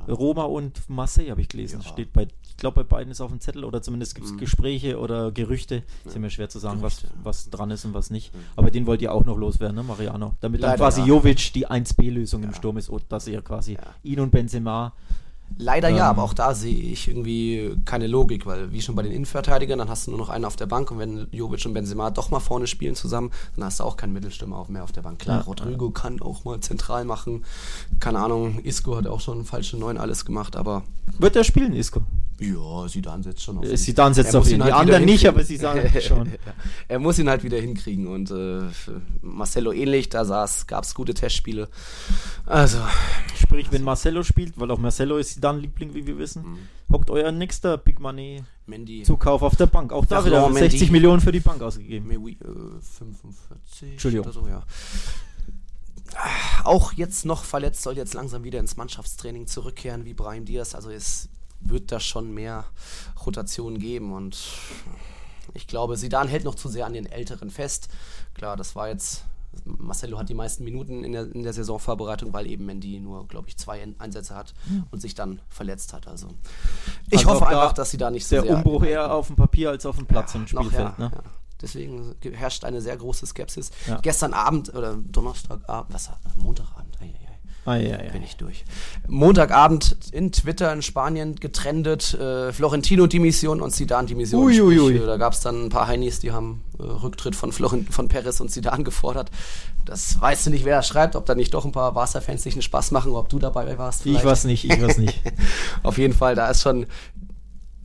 [0.06, 0.14] Ja.
[0.14, 1.82] Roma und Marseille, habe ich gelesen.
[1.82, 4.38] Steht bei, ich glaube, bei beiden ist auf dem Zettel oder zumindest gibt es Mhm.
[4.38, 5.82] Gespräche oder Gerüchte.
[6.04, 8.32] Ist ja mir schwer zu sagen, was, Gerüchte, was dran ist und was nicht.
[8.54, 10.36] Aber den wollt ihr auch noch loswerden, ne, Mariano?
[10.40, 11.08] Damit dann Leider, quasi ja.
[11.08, 12.54] Jovic die 1B-Lösung im.
[12.54, 14.92] Sturm ist, dass ihr quasi ihn und Benzema.
[15.58, 16.10] Leider ja, Ähm.
[16.10, 19.88] aber auch da sehe ich irgendwie keine Logik, weil wie schon bei den Innenverteidigern, dann
[19.88, 22.40] hast du nur noch einen auf der Bank und wenn Jovic und Benzema doch mal
[22.40, 25.18] vorne spielen zusammen, dann hast du auch keinen Mittelstürmer auf- mehr auf der Bank.
[25.18, 25.42] Klar, Ja.
[25.44, 27.44] Rodrigo kann auch mal zentral machen.
[28.00, 30.82] Keine Ahnung, Isco hat auch schon falsche Neun alles gemacht, aber
[31.18, 32.02] Wird er spielen, Isco?
[32.38, 33.76] Ja, Sidan setzt schon auf Äh, ihn.
[33.76, 34.56] Zidane setzt Er auf muss ihn.
[34.58, 35.68] Die halt wieder anderen nicht, hinkriegen.
[35.68, 36.32] aber Zidane schon.
[36.88, 38.62] er muss ihn halt wieder hinkriegen und äh,
[39.22, 40.24] Marcelo ähnlich, da
[40.66, 41.68] gab es gute Testspiele.
[42.44, 42.78] Also,
[43.40, 46.58] Sprich, wenn Marcelo spielt, weil auch Marcelo ist Zidane Liebling, wie wir wissen, Mhm.
[46.92, 49.92] hockt euer nächster Big Money Mendy, Zukauf auf der Bank.
[49.92, 50.70] Auch da Ferland wieder Mendy.
[50.70, 52.06] 60 Millionen für die Bank ausgegeben.
[52.08, 52.36] Mewi, äh,
[52.98, 54.24] 45 Entschuldigung.
[54.26, 54.62] oder so, ja.
[56.64, 60.74] Auch jetzt noch verletzt, soll jetzt langsam wieder ins Mannschaftstraining zurückkehren wie Brahim Diaz.
[60.74, 61.28] Also es
[61.60, 62.64] wird da schon mehr
[63.24, 64.36] Rotation geben und
[65.54, 67.88] ich glaube, Sidan hält noch zu sehr an den Älteren fest.
[68.34, 69.24] Klar, das war jetzt,
[69.64, 73.48] Marcelo hat die meisten Minuten in der, in der Saisonvorbereitung, weil eben Mendy nur, glaube
[73.48, 74.52] ich, zwei Einsätze hat
[74.90, 76.08] und sich dann verletzt hat.
[76.08, 76.28] Also
[77.10, 79.12] ich Also hoffe auch da einfach, dass sie da nicht so Der sehr Umbruch eher
[79.14, 80.92] auf dem Papier als auf dem Platz im noch, Spielfeld.
[80.98, 81.10] ja, ne?
[81.14, 81.22] ja.
[81.62, 83.70] Deswegen ge- herrscht eine sehr große Skepsis.
[83.86, 83.98] Ja.
[84.02, 87.14] Gestern Abend oder Donnerstagabend, was Montagabend, ei,
[87.66, 88.12] Ah, ja, ja.
[88.12, 88.64] bin ich durch.
[89.08, 94.44] Montagabend in Twitter in Spanien getrendet, äh, Florentino die Mission und Zidane die Mission.
[94.44, 94.94] Ui, ui, ui.
[94.94, 97.86] Sprich, äh, Da gab es dann ein paar Heinis, die haben äh, Rücktritt von, Floren
[97.90, 99.30] von Perez und Zidane gefordert.
[99.84, 102.54] Das weißt du nicht, wer das schreibt, ob da nicht doch ein paar Barca-Fans sich
[102.54, 104.06] einen Spaß machen, ob du dabei warst.
[104.06, 105.20] Ich weiß nicht, ich weiß nicht.
[105.82, 106.86] Auf jeden Fall, da ist schon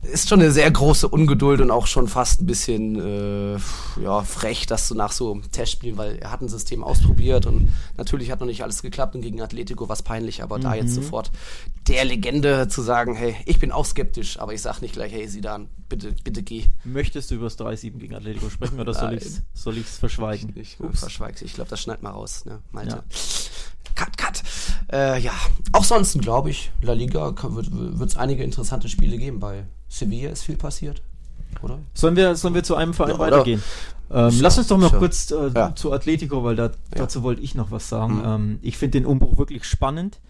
[0.02, 3.56] ist schon eine sehr große Ungeduld und auch schon fast ein bisschen äh,
[4.02, 8.30] ja, frech, dass du nach so Testspielen, weil er hat ein System ausprobiert und natürlich
[8.30, 11.30] hat noch nicht alles geklappt und gegen Atletico war es peinlich, aber da jetzt sofort
[11.86, 15.28] der Legende zu sagen, hey, ich bin auch skeptisch, aber ich sag nicht gleich, hey
[15.28, 16.64] Sidan, bitte, bitte geh.
[16.84, 20.52] Möchtest du über das 3-7 gegen Atletico sprechen oder soll ich es verschweigen?
[20.56, 21.00] Ich Ups.
[21.00, 21.42] verschweig's.
[21.42, 22.96] Ich glaube, das schneidet mal raus, ne, Malte.
[22.96, 23.04] Ja.
[23.94, 24.42] Cut, cut.
[24.92, 25.32] Äh, ja,
[25.72, 29.40] auch sonst glaube ich, La Liga wird es einige interessante Spiele geben.
[29.40, 31.02] Bei Sevilla ist viel passiert,
[31.62, 31.78] oder?
[31.94, 33.62] Sollen wir, sollen wir zu einem Verein Ja, weitergehen?
[34.10, 34.98] Ähm, Sure, lass uns doch noch sure.
[34.98, 35.74] kurz äh, Ja.
[35.74, 38.18] zu Atletico, weil da, dazu wollte ich noch was sagen.
[38.18, 38.24] Mhm.
[38.24, 40.20] Ähm, ich finde den Umbruch wirklich spannend.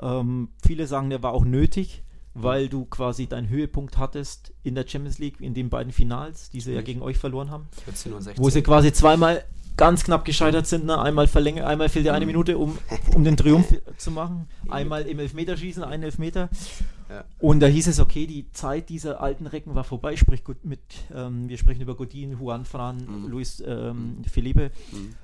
[0.00, 2.02] Ähm, viele sagen, der war auch nötig,
[2.34, 6.60] weil du quasi deinen Höhepunkt hattest in der Champions League, in den beiden Finals, die
[6.60, 7.68] sie ja gegen euch verloren haben.
[7.84, 8.44] 14 und 16.
[8.44, 9.42] Wo sie quasi zweimal
[9.76, 10.84] ganz knapp gescheitert sind.
[10.86, 10.98] Ne?
[10.98, 12.78] Einmal verlängert, einmal fehlt dir eine Minute, um,
[13.14, 14.48] um den Triumph zu machen.
[14.68, 16.48] Einmal im Elfmeterschießen, einen Elfmeter.
[17.08, 17.24] Ja.
[17.40, 20.16] Und da hieß es, okay, die Zeit dieser alten Recken war vorbei.
[20.16, 20.80] Sprich gut mit,
[21.14, 23.28] ähm, wir sprechen über Godin, Juan Fran, Mhm.
[23.28, 24.70] Luis ähm, Felipe.
[24.92, 25.14] Mhm.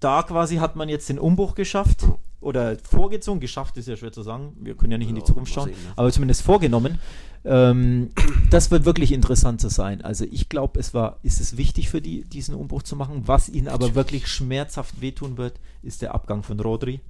[0.00, 2.02] Da quasi hat man jetzt den Umbruch geschafft.
[2.06, 2.14] Mhm.
[2.42, 4.56] Oder vorgezogen, geschafft ist ja schwer zu sagen.
[4.60, 5.76] Wir können ja nicht in die Ja, Zukunft schauen, ne?
[5.96, 6.98] aber zumindest vorgenommen.
[7.44, 8.10] Ähm,
[8.50, 10.02] das wird wirklich interessant zu sein.
[10.02, 13.22] Also ich glaube, es war, ist es wichtig für die, diesen Umbruch zu machen.
[13.26, 17.00] Was ihnen aber wirklich schmerzhaft wehtun wird, ist der Abgang von Rodri.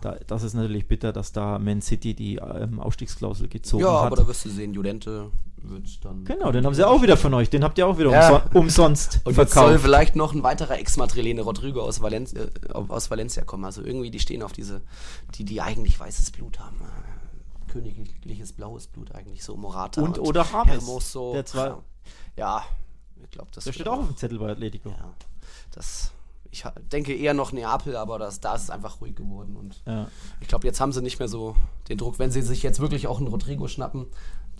[0.00, 4.06] Da, das ist natürlich bitter, dass da Man City die ähm, Ausstiegsklausel gezogen ja, hat.
[4.06, 6.24] aber da wirst du sehen, Judente wird dann.
[6.24, 7.50] genau, den haben sie auch wieder von euch.
[7.50, 8.36] Den habt ihr auch wieder Ja.
[8.54, 9.84] umso umsonst Und jetzt soll verkauft.
[9.84, 13.64] vielleicht noch ein weiterer Ex-Madrilene Rodrigo aus, Valen äh, aus Valencia kommen.
[13.64, 14.82] Also irgendwie, die stehen auf diese,
[15.34, 16.76] die, die eigentlich weißes Blut haben.
[16.80, 20.00] Äh, Königliches blaues Blut eigentlich, so Morata.
[20.00, 21.32] Und oder James, Hermoso.
[21.34, 21.74] der zwei-
[22.36, 22.62] Ja,
[23.22, 24.90] ich glaube, das Der steht auch auf dem Zettel bei Atletico.
[24.90, 25.12] Ja,
[25.74, 26.12] das.
[26.50, 29.56] Ich denke eher noch Neapel, aber das, da ist es einfach ruhig geworden.
[29.56, 30.06] Und Ja.
[30.40, 31.54] ich glaube, jetzt haben sie nicht mehr so
[31.88, 32.18] den Druck.
[32.18, 34.06] Wenn sie sich jetzt wirklich auch einen Rodrigo schnappen,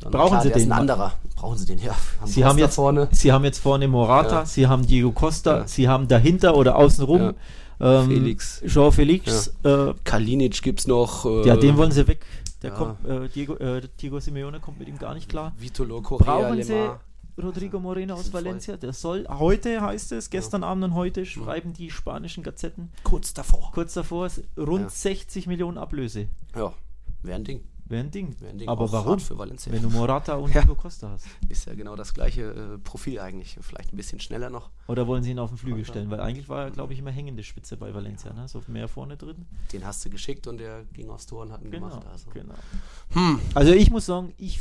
[0.01, 1.15] dann Brauchen sie der ist den ein anderer.
[1.37, 1.95] Brauchen sie den, ja.
[2.25, 3.09] Sie Costa haben, jetzt, vorne.
[3.11, 4.47] sie haben jetzt vorne Morata, Ja.
[4.47, 5.67] sie haben Diego Costa, Ja.
[5.69, 7.35] sie haben dahinter oder außenrum
[7.81, 8.63] ähm, Felix.
[8.67, 9.49] Jean Felix.
[9.65, 11.25] Äh, Kalinic gibt's noch.
[11.25, 12.25] Äh, ja, den wollen sie weg.
[12.63, 12.77] Der ja.
[12.77, 15.53] kommt, äh, Diego, äh, Diego Simeone kommt mit ihm gar nicht klar.
[15.59, 17.01] Vitolo Correa, Brauchen sie Lemar.
[17.43, 18.45] Rodrigo Moreno aus Sind voll.
[18.45, 18.77] Valencia?
[18.77, 23.71] Der soll, heute heißt es, gestern Abend und heute schreiben die spanischen Gazetten Kurz davor.
[23.73, 24.91] kurz davor, rund Ja.
[24.91, 26.29] 60 Millionen Ablöse.
[26.57, 26.73] Ja,
[27.23, 27.63] wäre ein Ding.
[27.91, 28.37] Wäre ein Ding.
[28.41, 28.69] Wär ein Ding.
[28.69, 29.19] Aber warum?
[29.31, 29.73] Valencia.
[29.73, 30.61] Wenn du Morata und Ja.
[30.61, 31.25] Diego Costa hast.
[31.49, 32.43] Ist ja genau das gleiche
[32.75, 33.57] äh, Profil eigentlich.
[33.63, 34.69] Vielleicht ein bisschen schneller noch.
[34.89, 35.93] Oder wollen sie ihn auf den Flügel Costa.
[35.95, 36.11] stellen?
[36.11, 38.47] Weil eigentlich war er, glaube ich, immer hängende Spitze bei Valencia, ne?
[38.47, 39.47] So mehr vorne drin.
[39.73, 42.07] Den hast du geschickt und der ging aufs Tor und hat ihn gemacht.
[42.13, 42.29] Also.
[42.29, 42.53] genau.
[43.15, 43.41] Hm.
[43.55, 44.61] Also ich muss sagen, ich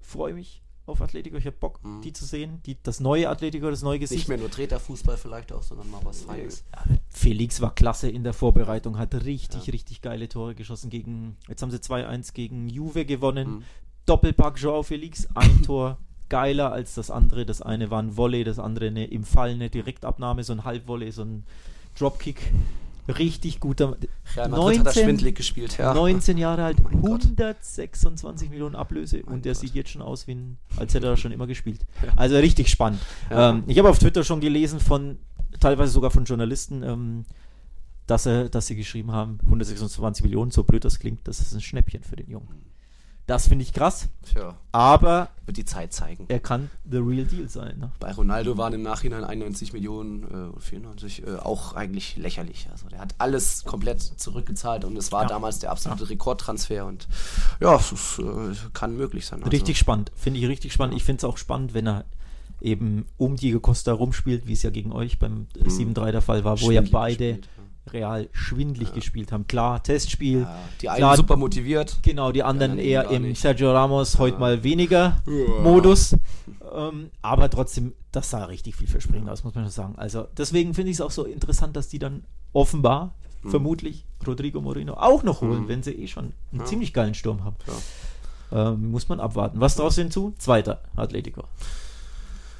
[0.00, 1.36] freue mich auf Atletico.
[1.36, 2.02] Ich habe Bock, Mhm.
[2.02, 2.60] die zu sehen.
[2.66, 4.20] Die, das neue Atletico, das neue Gesicht.
[4.20, 6.64] Nicht mehr nur Treterfußball vielleicht auch, sondern mal was Feines.
[7.10, 9.72] Felix war klasse in der Vorbereitung, hat richtig, Ja.
[9.72, 13.48] richtig geile Tore geschossen gegen, jetzt haben sie 2-1 gegen Juve gewonnen.
[13.48, 13.62] Mhm.
[14.06, 17.46] Doppelpack Joao Felix, ein Tor geiler als das andere.
[17.46, 21.10] Das eine war ein Volley, das andere eine, im Fall eine Direktabnahme, so ein Halbvolley,
[21.12, 21.44] so ein
[21.98, 22.52] Dropkick.
[23.08, 23.96] Richtig guter.
[24.36, 25.76] Real Madrid hat er 19 schwindelig gespielt.
[25.78, 25.92] Ja.
[25.92, 27.24] 19 Jahre alt, Mein Gott.
[27.24, 29.60] 126 Millionen Ablöse Mein und der Gott.
[29.60, 31.80] sieht jetzt schon aus, wie ein, als hätte er schon immer gespielt.
[32.16, 33.00] Also richtig spannend.
[33.30, 33.50] Ja.
[33.50, 35.18] Ähm, ich habe auf Twitter schon gelesen von,
[35.60, 37.24] teilweise sogar von Journalisten, ähm,
[38.06, 41.60] dass, er, dass sie geschrieben haben, 126 Millionen, so blöd das klingt, das ist ein
[41.60, 42.73] Schnäppchen für den Jungen.
[43.26, 46.26] Das finde ich krass, Tja, aber wird die Zeit zeigen.
[46.28, 47.78] er kann the real deal sein.
[47.78, 47.90] Ne?
[47.98, 52.68] Bei Ronaldo waren im Nachhinein 91 Millionen äh, und 94 äh, auch eigentlich lächerlich.
[52.70, 55.28] Also der hat alles komplett zurückgezahlt und es war Ja.
[55.28, 57.08] damals der absolute Rekordtransfer und
[57.60, 59.38] ja, es äh, kann möglich sein.
[59.40, 60.94] Also, Richtig spannend, finde ich richtig spannend.
[60.96, 62.04] Ich finde es auch spannend, wenn er
[62.60, 66.44] eben um Diego Costa rumspielt, wie es ja gegen euch beim äh, 7-3 der Fall
[66.44, 67.48] war, wo ja schwindelig beide gespielt,
[67.92, 69.46] real schwindlig gespielt haben.
[69.46, 70.40] Klar, Testspiel.
[70.40, 70.46] Ja.
[70.48, 71.98] Ja, die einen Klar, super motiviert.
[72.02, 73.40] Genau, die anderen anderen eher im nicht.
[73.40, 74.40] Sergio Ramos heute Ja.
[74.40, 75.60] mal weniger Ja.
[75.62, 76.16] Modus.
[76.74, 79.94] Ähm, aber trotzdem, das sah richtig vielversprechend aus, muss man schon sagen.
[79.96, 83.50] Also deswegen finde ich es auch so interessant, dass die dann offenbar, Mhm.
[83.50, 85.68] vermutlich, Rodrigo Moreno auch noch holen, Mhm.
[85.68, 86.64] wenn sie eh schon einen Ja.
[86.64, 87.56] ziemlich geilen Sturm haben.
[87.66, 88.72] Ja.
[88.72, 89.60] Ähm, muss man abwarten.
[89.60, 90.34] Was draus hinzu?
[90.38, 91.44] Zweiter Atletico.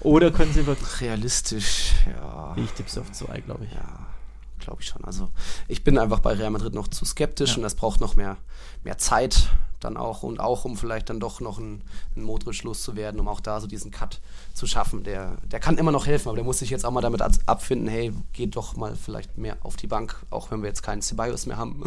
[0.00, 1.00] Oder können sie wirklich.
[1.00, 2.54] Realistisch, ja.
[2.56, 3.72] Ich tippe auf zwei, glaube ich.
[3.72, 4.06] Ja,
[4.64, 5.04] glaube ich schon.
[5.04, 5.30] Also
[5.68, 7.56] ich bin einfach bei Real Madrid noch zu skeptisch Ja.
[7.56, 8.36] und das braucht noch mehr,
[8.82, 9.48] mehr Zeit
[9.80, 11.82] dann auch und auch um vielleicht dann doch noch ein,
[12.16, 14.20] ein Modric loszuwerden, um auch da so diesen Cut
[14.54, 15.04] zu schaffen.
[15.04, 17.32] Der, der kann immer noch helfen, aber der muss sich jetzt auch mal damit ab-
[17.44, 21.02] abfinden, hey, geht doch mal vielleicht mehr auf die Bank, auch wenn wir jetzt keinen
[21.02, 21.84] Ceballos mehr haben.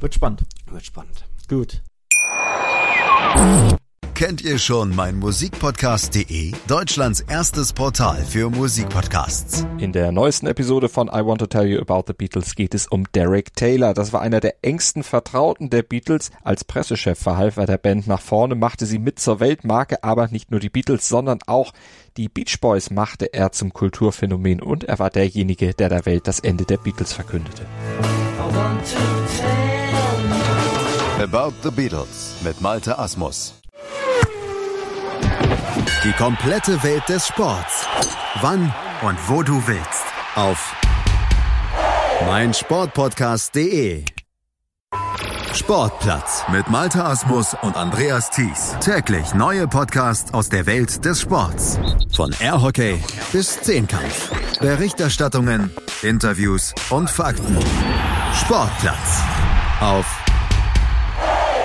[0.00, 0.44] Wird spannend.
[0.70, 1.24] Wird spannend.
[1.48, 1.82] Gut.
[4.18, 6.52] Kennt ihr schon mein Musikpodcast.de?
[6.66, 9.64] Deutschlands erstes Portal für Musikpodcasts.
[9.78, 12.88] In der neuesten Episode von I Want to Tell You About the Beatles geht es
[12.88, 13.94] um Derek Taylor.
[13.94, 16.32] Das war einer der engsten Vertrauten der Beatles.
[16.42, 20.50] Als Pressechef verhalf er der Band nach vorne, machte sie mit zur Weltmarke, aber nicht
[20.50, 21.72] nur die Beatles, sondern auch
[22.16, 26.40] die Beach Boys machte er zum Kulturphänomen und er war derjenige, der der Welt das
[26.40, 27.64] Ende der Beatles verkündete.
[31.22, 33.57] About the Beatles mit Malte Asmus.
[36.04, 37.86] Die komplette Welt des Sports.
[38.40, 40.04] Wann und wo du willst.
[40.36, 40.74] Auf
[42.26, 44.04] meinsportpodcast.de.
[45.52, 48.76] Sportplatz mit Malte Asmus und Andreas Thies.
[48.80, 51.78] Täglich neue Podcasts aus der Welt des Sports.
[52.14, 54.30] Von Airhockey bis Zehnkampf.
[54.60, 55.70] Berichterstattungen,
[56.02, 57.58] Interviews und Fakten.
[58.34, 59.22] Sportplatz
[59.80, 60.06] auf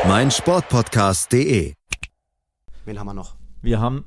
[0.08, 1.74] meinsportpodcast.de.
[2.86, 3.36] Wen haben wir noch?
[3.62, 4.06] Wir haben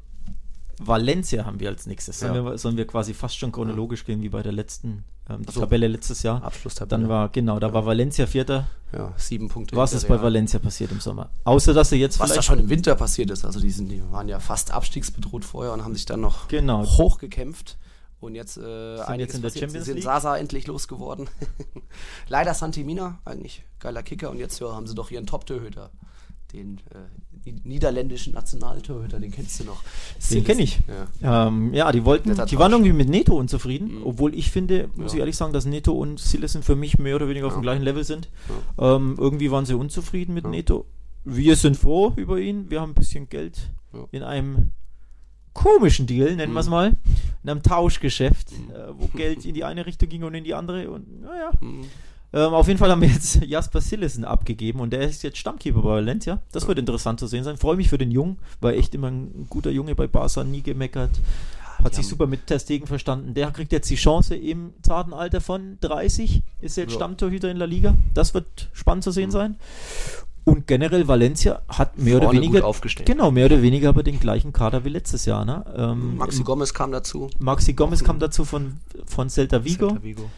[0.79, 2.21] Valencia haben wir als nächstes.
[2.21, 2.45] Sollen, Ja.
[2.45, 5.61] wir, sollen wir quasi fast schon chronologisch gehen wie bei der letzten ähm, so.
[5.61, 6.43] Tabelle letztes Jahr.
[6.45, 7.01] Abschlusstabelle.
[7.01, 8.67] Dann war, genau, da war Valencia Vierter.
[8.93, 9.75] ja, sieben Punkte.
[9.75, 10.21] Was ist bei.
[10.21, 11.31] Valencia passiert im Sommer?
[11.45, 13.45] Außer, dass sie jetzt Was da schon im Winter passiert ist.
[13.47, 16.85] Also die, sind, die waren ja fast abstiegsbedroht vorher und haben sich dann noch Genau.
[16.85, 17.79] hochgekämpft.
[18.21, 19.51] Und jetzt, äh, jetzt einiges in der.
[19.51, 20.05] Champions sind League.
[20.05, 21.29] Sasa endlich losgeworden.
[22.29, 24.31] Leider Santi Mina, eigentlich geiler Kicker.
[24.31, 25.91] Und jetzt ja, haben sie doch ihren Top-Torhüter.
[26.53, 26.99] Den äh,
[27.45, 29.83] ni- niederländischen Nationaltorhüter, den kennst du noch.
[30.31, 30.79] Den kenne ich.
[31.21, 31.49] Ja.
[31.49, 34.07] Ähm, ja, die wollten, die waren irgendwie mit Neto unzufrieden, Mhm.
[34.07, 35.17] obwohl ich finde, muss Ja.
[35.17, 37.73] ich ehrlich sagen, dass Neto und Silesen für mich mehr oder weniger auf dem Ja.
[37.73, 38.29] gleichen Level sind.
[38.79, 40.47] Ähm, irgendwie waren sie unzufrieden mit.
[40.47, 40.87] Neto.
[41.25, 42.71] Wir sind froh über ihn.
[42.71, 43.71] Wir haben ein bisschen Geld
[44.13, 44.71] in einem
[45.53, 46.57] komischen Deal, nennen Mhm.
[46.57, 46.97] wir es mal,
[47.43, 50.91] in einem Tauschgeschäft, äh, wo Geld in die eine Richtung ging und in die andere.
[50.91, 51.85] Und naja, Mhm.
[52.33, 55.83] Ähm, auf jeden Fall haben wir jetzt Jasper Sillesen abgegeben und der ist jetzt Stammkeeper
[55.83, 56.43] bei Valencia.
[56.53, 57.57] Das wird interessant zu sehen sein.
[57.57, 61.11] Freue mich für den Jungen, war echt immer ein guter Junge bei Barca, nie gemeckert.
[61.85, 63.35] Hat sich super mit Ter Stegen verstanden.
[63.35, 66.43] Der kriegt jetzt die Chance im zarten Alter von 30.
[66.61, 66.97] Ist jetzt Ja.
[66.97, 67.95] Stammtorhüter in der Liga.
[68.15, 69.57] Das wird spannend zu sehen sein.
[70.45, 73.07] Und generell Valencia hat mehr oder Vorne weniger gut aufgestellt.
[73.07, 75.45] genau mehr oder weniger aber den gleichen Kader wie letztes Jahr.
[75.45, 75.65] Ne?
[75.77, 77.29] Ähm, Maxi Gomez kam dazu.
[77.39, 79.89] Maxi Gomez kam dazu von, von Celta Vigo.
[79.89, 80.31] Celta Vigo.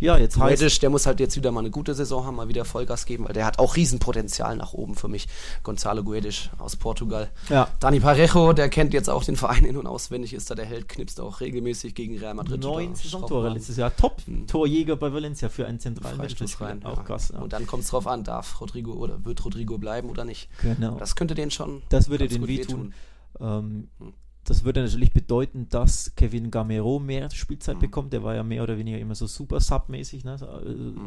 [0.00, 2.48] Ja, jetzt heißt Guedes, der muss halt jetzt wieder mal eine gute Saison haben, mal
[2.48, 5.28] wieder Vollgas geben, weil der hat auch Riesenpotenzial nach oben für mich.
[5.62, 7.30] Gonzalo Guedes aus Portugal.
[7.48, 7.68] Ja.
[7.80, 10.88] Dani Parejo, der kennt jetzt auch den Verein in- und auswendig, ist da der Held,
[10.88, 12.62] knipst auch regelmäßig gegen Real Madrid.
[12.62, 13.94] neun Saisontore letztes Jahr.
[13.96, 16.84] Top-Torjäger bei Valencia für einen zentralen Freistoß rein.
[16.84, 17.02] Auch ja.
[17.02, 17.30] krass.
[17.32, 17.40] Ja.
[17.40, 20.48] Und dann kommt es drauf an, darf Rodrigo oder wird Rodrigo bleiben oder nicht.
[20.62, 20.96] Genau.
[20.98, 21.82] Das könnte den schon.
[21.88, 22.94] Das würde den gut wehtun.
[23.40, 24.12] Ähm, Hm.
[24.44, 27.80] Das würde natürlich bedeuten, dass Kevin Gamero mehr Spielzeit Hm.
[27.80, 28.12] bekommt.
[28.12, 30.36] Der war ja mehr oder weniger immer so super Sub-mäßig, ne?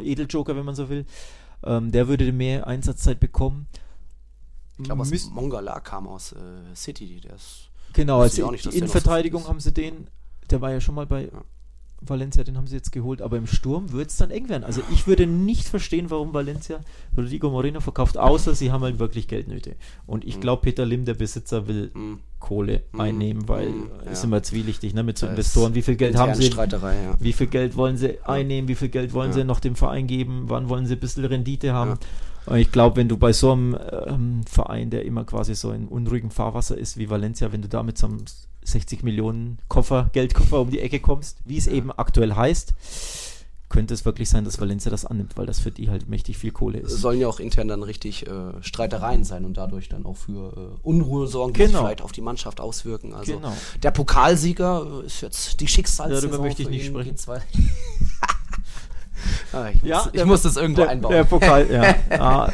[0.02, 1.06] äh, Edeljoker, wenn man so will.
[1.63, 3.67] Ähm, der würde mehr Einsatzzeit bekommen.
[4.80, 7.69] Ich glaube, Mongala kam aus äh, City, der ist.
[7.93, 10.08] Genau, als auch nicht, so Innenverteidigung haben sie den,
[10.52, 11.43] der war ja schon mal bei Ja.
[12.02, 14.63] Valencia, den haben sie jetzt geholt, aber im Sturm wird es dann eng werden.
[14.63, 16.82] Also ich würde nicht verstehen, warum Valencia
[17.17, 19.76] Rodrigo Moreno verkauft, außer sie haben halt wirklich Geldnöte.
[20.06, 20.41] Und ich Mhm.
[20.41, 22.19] glaube, Peter Lim, der Besitzer, will Hm.
[22.39, 23.02] Kohle Mhm.
[23.02, 23.71] einnehmen, weil äh,
[24.06, 24.12] ja.
[24.12, 25.76] ist immer zwielichtig ne, mit so Investoren.
[25.76, 26.50] Wie viel Geld haben sie?
[26.50, 27.15] Ja.
[27.19, 28.67] Wie viel Geld wollen sie einnehmen?
[28.67, 29.36] Wie viel Geld wollen Ja.
[29.38, 30.43] sie noch dem Verein geben?
[30.47, 31.97] Wann wollen sie ein bisschen Rendite haben?
[32.45, 35.88] Und ich glaube, wenn du bei so einem ähm, Verein, der immer quasi so in
[35.88, 38.23] unruhigem Fahrwasser ist wie Valencia, wenn du da mit so einem
[38.63, 42.73] 60 Millionen Koffer, Geldkoffer um die Ecke kommst, wie es eben aktuell heißt,
[43.69, 46.51] könnte es wirklich sein, dass Valencia das annimmt, weil das für die halt mächtig viel
[46.51, 47.01] Kohle Es ist.
[47.01, 50.80] sollen ja auch intern dann richtig äh, Streitereien sein und dadurch dann auch für äh,
[50.88, 51.80] Unruhe sorgen, die sich Genau.
[51.84, 53.13] vielleicht auf die Mannschaft auswirken.
[53.13, 53.53] Also Genau.
[53.84, 56.30] der Pokalsieger äh, ist jetzt die Schicksalssaison.
[56.30, 57.15] Darüber möchte ich nicht sprechen.
[59.51, 61.12] Ah, ich muss, Ja, ich muss das irgendwo der, einbauen.
[61.12, 61.95] Der Pokal, ja.
[62.19, 62.51] ah,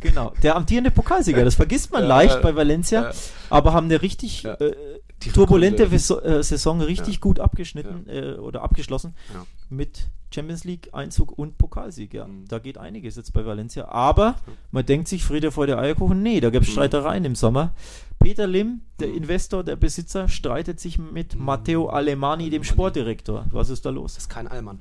[0.00, 0.32] genau.
[0.42, 3.10] Der amtierende Pokalsieger, das vergisst man Ja, leicht bei Valencia, ja.
[3.50, 4.54] aber haben eine richtig Ja.
[4.54, 4.74] äh,
[5.22, 5.90] Die turbulente.
[5.92, 7.20] Viso- äh, Saison richtig Ja.
[7.20, 9.44] gut abgeschnitten äh, oder abgeschlossen Ja.
[9.70, 12.14] mit Champions League Einzug und Pokalsieg.
[12.14, 12.48] Ja, Mhm.
[12.48, 13.88] da geht einiges jetzt bei Valencia.
[13.88, 14.36] Aber
[14.70, 16.72] man denkt sich, Friede vor der Eierkuchen, nee, da gibt es Mhm.
[16.74, 17.74] Streitereien im Sommer.
[18.18, 21.44] Peter Lim, der Investor, der Besitzer, streitet sich mit Mhm.
[21.44, 22.64] Matteo Alemani, dem.
[22.64, 23.44] Sportdirektor.
[23.50, 24.14] Was ist da los?
[24.14, 24.80] Das ist kein Allmann.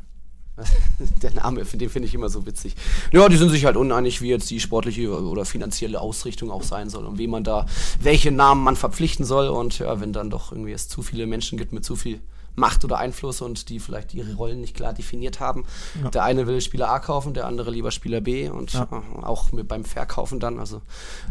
[1.22, 2.76] Der Name, den finde ich immer so witzig.
[3.12, 6.90] Ja, die sind sich halt uneinig, wie jetzt die sportliche oder finanzielle Ausrichtung auch sein
[6.90, 7.66] soll und wie man da,
[8.00, 9.48] welche Namen man verpflichten soll.
[9.48, 12.20] Und ja, wenn dann doch irgendwie es zu viele Menschen gibt mit zu viel
[12.54, 15.64] Macht oder Einfluss und die vielleicht ihre Rollen nicht klar definiert haben.
[16.04, 16.10] Ja.
[16.10, 18.88] Der eine will Spieler A kaufen, der andere lieber Spieler B und Ja.
[19.22, 20.60] auch mit beim Verkaufen dann.
[20.60, 20.82] Also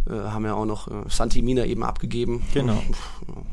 [0.09, 2.43] äh, haben ja auch noch äh, Santi Mina eben abgegeben.
[2.55, 2.83] Genau.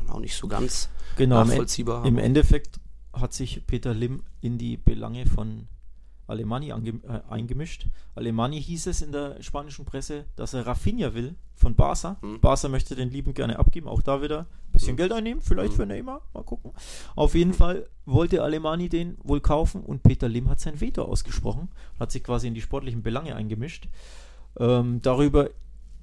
[0.08, 2.06] Auch nicht so ganz Genau, im, nachvollziehbar.
[2.06, 2.80] im Endeffekt
[3.20, 5.66] hat sich Peter Lim in die Belange von
[6.26, 7.86] Alemani ange, äh, eingemischt.
[8.14, 12.18] Alemani hieß es in der spanischen Presse, dass er Rafinha will von Barca.
[12.20, 12.40] Mhm.
[12.40, 14.96] Barca möchte den lieben gerne abgeben, auch da wieder ein bisschen Mhm.
[14.98, 15.76] Geld einnehmen, vielleicht Mhm.
[15.76, 16.72] für Neymar, mal gucken.
[17.16, 21.70] Auf jeden Fall wollte Alemani den wohl kaufen und Peter Lim hat sein Veto ausgesprochen,
[21.98, 23.88] hat sich quasi in die sportlichen Belange eingemischt.
[24.58, 25.48] Ähm, darüber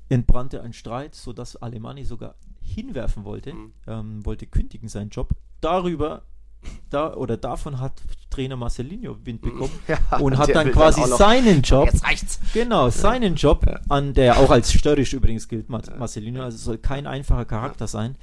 [0.09, 3.73] entbrannte ein Streit, sodass Alemani sogar hinwerfen wollte, Mhm.
[3.85, 5.35] ähm, wollte kündigen seinen Job.
[5.61, 6.23] Darüber
[6.89, 7.93] da oder davon hat
[8.29, 12.39] Trainer Marcelinho Wind bekommen Ja, und hat dann quasi noch- seinen Job, Jetzt reicht's.
[12.53, 17.07] genau, seinen Job, an der auch als störrisch übrigens gilt, Mar Marcelino, also soll kein
[17.07, 18.15] einfacher Charakter sein,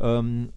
[0.00, 0.50] ähm,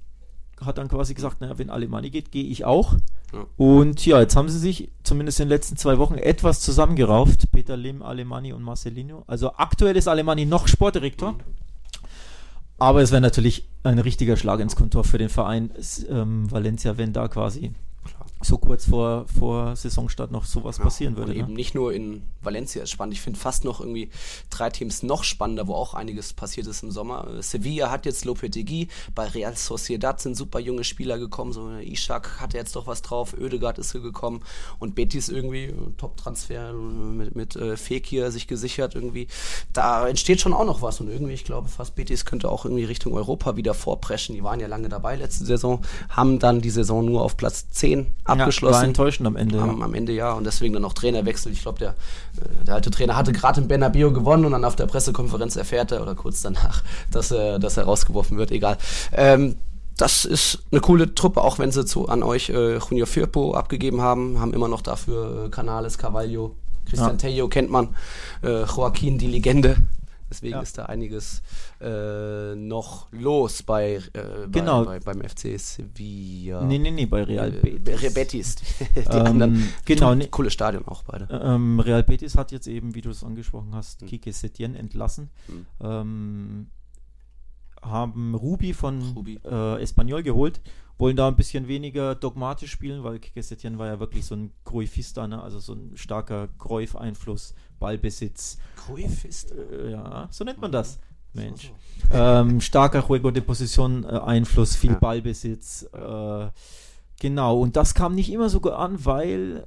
[0.59, 2.95] hat dann quasi gesagt, naja, wenn Alemanni geht, gehe ich auch.
[3.31, 3.45] Ja.
[3.57, 7.77] Und ja, jetzt haben sie sich zumindest in den letzten zwei Wochen etwas zusammengerauft, Peter
[7.77, 9.23] Lim, Alemanni und Marcelino.
[9.27, 11.33] Also aktuell ist Alemanni noch Sportdirektor.
[11.33, 11.37] Mhm.
[12.77, 15.71] Aber es wäre natürlich ein richtiger Schlag ins Kontor für den Verein
[16.09, 17.73] ähm, Valencia, wenn da quasi.
[18.41, 21.31] So kurz vor, vor Saisonstart noch sowas Ja, passieren würde.
[21.31, 21.53] Und eben Ne?
[21.53, 23.13] nicht nur in Valencia ist spannend.
[23.13, 24.09] Ich finde fast noch irgendwie
[24.49, 27.27] drei Teams noch spannender, wo auch einiges passiert ist im Sommer.
[27.37, 31.83] Äh, Sevilla hat jetzt Lopetegui, bei Real Sociedad sind super junge Spieler gekommen, so äh,
[31.91, 34.41] Ishak hatte jetzt doch was drauf, Oedegaard ist hier gekommen
[34.79, 39.27] und Betis irgendwie, äh, Top-Transfer mit, mit äh, Fekir sich gesichert irgendwie.
[39.73, 42.83] Da entsteht schon auch noch was und irgendwie, ich glaube fast Betis könnte auch irgendwie
[42.85, 44.35] Richtung Europa wieder vorpreschen.
[44.35, 48.07] Die waren ja lange dabei letzte Saison, haben dann die Saison nur auf Platz 10
[48.27, 48.75] abgeschlossen.
[48.75, 49.59] war enttäuschend am Ende.
[49.59, 49.85] Am, ja.
[49.85, 51.51] am Ende ja und deswegen dann auch Trainerwechsel.
[51.51, 54.75] Ich glaube, der, äh, der alte Trainer hatte gerade in Bernabeu gewonnen und dann auf
[54.75, 58.51] der Pressekonferenz erfährt er oder kurz danach, dass er, dass er rausgeworfen wird.
[58.51, 58.77] Egal.
[59.13, 59.55] Ähm,
[59.97, 64.01] das ist eine coole Truppe, auch wenn sie zu, an euch äh, Junior Firpo abgegeben
[64.01, 67.17] haben, haben immer noch dafür äh, Canales, Carvalho, Christian Ja.
[67.17, 67.95] Tello kennt man,
[68.43, 69.77] äh, Joaquin, die Legende.
[70.29, 70.61] Deswegen Ja.
[70.61, 71.41] ist da einiges
[71.79, 74.85] äh, noch los bei, äh, bei, Genau.
[74.85, 76.63] bei, beim FC Sevilla.
[76.63, 78.01] Nee, nee, nee, bei Real Äh, Betis.
[78.01, 78.55] Real Betis.
[78.95, 79.73] Die Ähm, anderen.
[79.85, 80.27] genau, nee.
[80.27, 81.27] Cooles Stadion auch beide.
[81.31, 84.07] Ähm, Real Betis hat jetzt eben, wie du es angesprochen hast, Hm.
[84.07, 85.29] Kike Setien entlassen.
[85.47, 85.65] Hm.
[85.81, 86.67] Ähm,
[87.81, 89.39] haben Ruby von Rubi.
[89.45, 90.59] Äh, Espanyol geholt,
[90.97, 94.51] wollen da ein bisschen weniger dogmatisch spielen, weil Kike Setien war ja wirklich so ein
[94.65, 95.41] Cruyffista, ne?
[95.41, 98.57] also so ein starker Cruyff-Einfluss, Ballbesitz.
[98.75, 99.51] Cruyff ist.
[99.51, 100.99] Äh, ja, so nennt man das.
[101.37, 101.71] Mensch.
[102.11, 104.99] Ähm, starker Juego de Position, äh, Einfluss, viel Ja.
[104.99, 105.87] Ballbesitz.
[105.93, 106.47] Äh,
[107.19, 109.65] genau, und das kam nicht immer so gut an, weil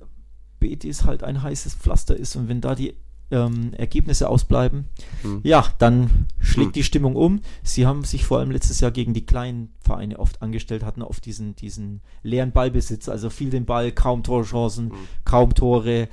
[0.59, 2.95] Betis halt ein heißes Pflaster ist und wenn da die
[3.31, 4.87] ähm, Ergebnisse ausbleiben,
[5.23, 5.41] hm.
[5.43, 6.73] ja, dann schlägt hm.
[6.73, 7.41] die Stimmung um.
[7.63, 11.25] Sie haben sich vor allem letztes Jahr gegen die kleinen Vereine oft angestellt, hatten oft
[11.25, 14.97] diesen, diesen leeren Ballbesitz, also viel den Ball, kaum Torchancen, hm.
[15.25, 16.09] kaum Tore,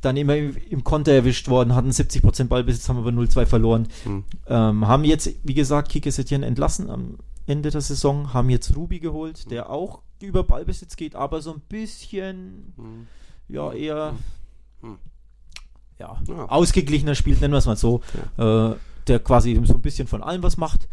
[0.00, 3.88] dann immer im, im Konter erwischt worden, hatten 70% Ballbesitz, haben aber 0-2 verloren.
[4.04, 4.24] Hm.
[4.46, 8.98] Ähm, haben jetzt, wie gesagt, Kike Setien entlassen am Ende der Saison, haben jetzt Ruby
[8.98, 9.48] geholt, hm.
[9.50, 13.06] der auch über Ballbesitz geht, aber so ein bisschen, hm.
[13.48, 14.14] ja, eher
[15.98, 16.48] ja, ja.
[16.48, 18.00] ausgeglichener spielt, nennen wir es mal so,
[18.38, 18.72] ja.
[18.72, 18.76] äh,
[19.06, 20.88] der quasi so ein bisschen von allem was macht.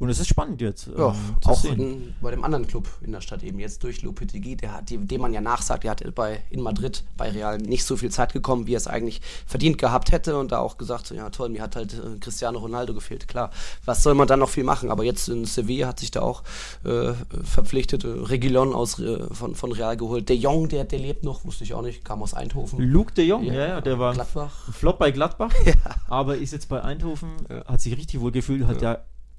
[0.00, 0.88] Und es ist spannend jetzt.
[0.96, 4.54] Ja, ähm, auch in, bei dem anderen Club in der Stadt eben jetzt durch Lopetegui,
[4.54, 7.96] der hat, dem man ja nachsagt, der hat bei, in Madrid bei Real nicht so
[7.96, 11.30] viel Zeit gekommen, wie er es eigentlich verdient gehabt hätte und da auch gesagt, ja
[11.30, 13.26] toll, mir hat halt äh, Cristiano Ronaldo gefehlt.
[13.26, 13.50] Klar,
[13.84, 14.92] was soll man dann noch viel machen?
[14.92, 16.44] Aber jetzt in Sevilla hat sich da auch
[16.84, 20.28] äh, verpflichtet, äh, Regilon aus, äh, von, von Real geholt.
[20.28, 22.78] De Jong, der, der lebt noch, wusste ich auch nicht, kam aus Eindhoven.
[22.78, 24.72] Luke de Jong, ja, ja der war Gladbach.
[24.72, 25.74] Flop bei Gladbach, ja.
[26.08, 27.64] aber ist jetzt bei Eindhoven, ja.
[27.64, 28.98] hat sich richtig wohl gefühlt, hat ja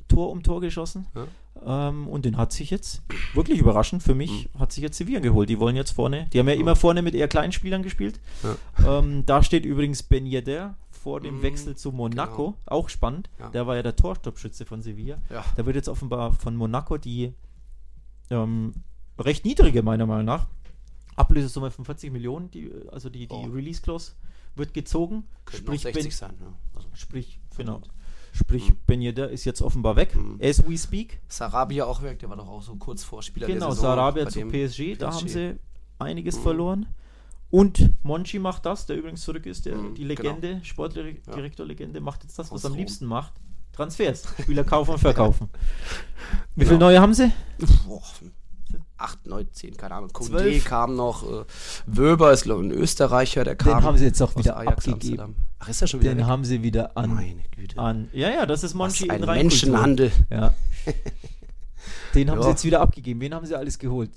[0.09, 1.07] Tor um Tor geschossen.
[1.15, 1.89] Ja.
[1.89, 3.01] Ähm, und den hat sich jetzt,
[3.33, 4.59] wirklich überraschend für mich, mhm.
[4.59, 5.49] hat sich jetzt Sevilla geholt.
[5.49, 6.59] Die wollen jetzt vorne, die haben ja, ja.
[6.59, 8.19] immer vorne mit eher kleinen Spielern gespielt.
[8.43, 8.99] Ja.
[8.99, 11.43] Ähm, da steht übrigens Ben Yedder vor dem mhm.
[11.43, 12.57] Wechsel zu Monaco, genau.
[12.65, 13.29] auch spannend.
[13.53, 15.19] Der war ja der Torstoppschütze von Sevilla.
[15.55, 17.33] Da wird jetzt offenbar von Monaco die
[18.29, 18.73] ähm,
[19.17, 20.47] recht niedrige, meiner Meinung nach,
[21.15, 23.45] Ablösesumme von 40 Millionen, die, also die, die oh.
[23.45, 24.13] Release-Clause
[24.55, 25.25] wird gezogen.
[25.51, 26.53] Sprich, 60 ben, sein, ja.
[26.75, 27.81] also sprich, genau.
[28.39, 28.77] Sprich, mhm.
[28.87, 30.39] Ben Yedder ist jetzt offenbar weg, mhm.
[30.41, 31.19] as we speak.
[31.27, 34.93] Sarabia auch weg, der war doch auch so kurz vor Spieler Genau, Sarabia zu PSG,
[34.93, 35.59] PSG, da haben sie
[35.99, 36.43] einiges mhm.
[36.43, 36.85] verloren.
[37.51, 40.21] Und Monchi macht das, der übrigens zurück ist, der, mhm, die genau.
[40.21, 40.63] Legende, genau.
[40.63, 43.33] Sportdirektor-Legende, macht jetzt das, was er am liebsten macht.
[43.73, 44.23] Transfers.
[44.41, 45.49] Spieler kaufen und verkaufen.
[46.55, 47.31] Wie viele neue haben sie?
[47.85, 48.01] Boah,
[48.99, 50.11] 8, 9, 10, keine Ahnung.
[50.11, 51.23] Kunde kam noch.
[51.23, 51.45] Äh,
[51.85, 53.79] Wöber ist, ein Österreicher, der kam.
[53.79, 55.21] Den haben sie jetzt auch wieder Ajax abgegeben.
[55.21, 55.35] Amsterdam.
[55.59, 56.25] Ach, ist er schon wieder Den weg?
[56.25, 57.15] haben sie wieder an.
[57.15, 57.79] Meine Güte.
[57.79, 60.11] An, ja, ja, das ist Monchi Was ein Menschenhandel.
[60.29, 60.53] Ja.
[62.15, 62.43] Den haben ja.
[62.43, 63.21] sie jetzt wieder abgegeben.
[63.21, 64.11] Wen haben sie alles geholt?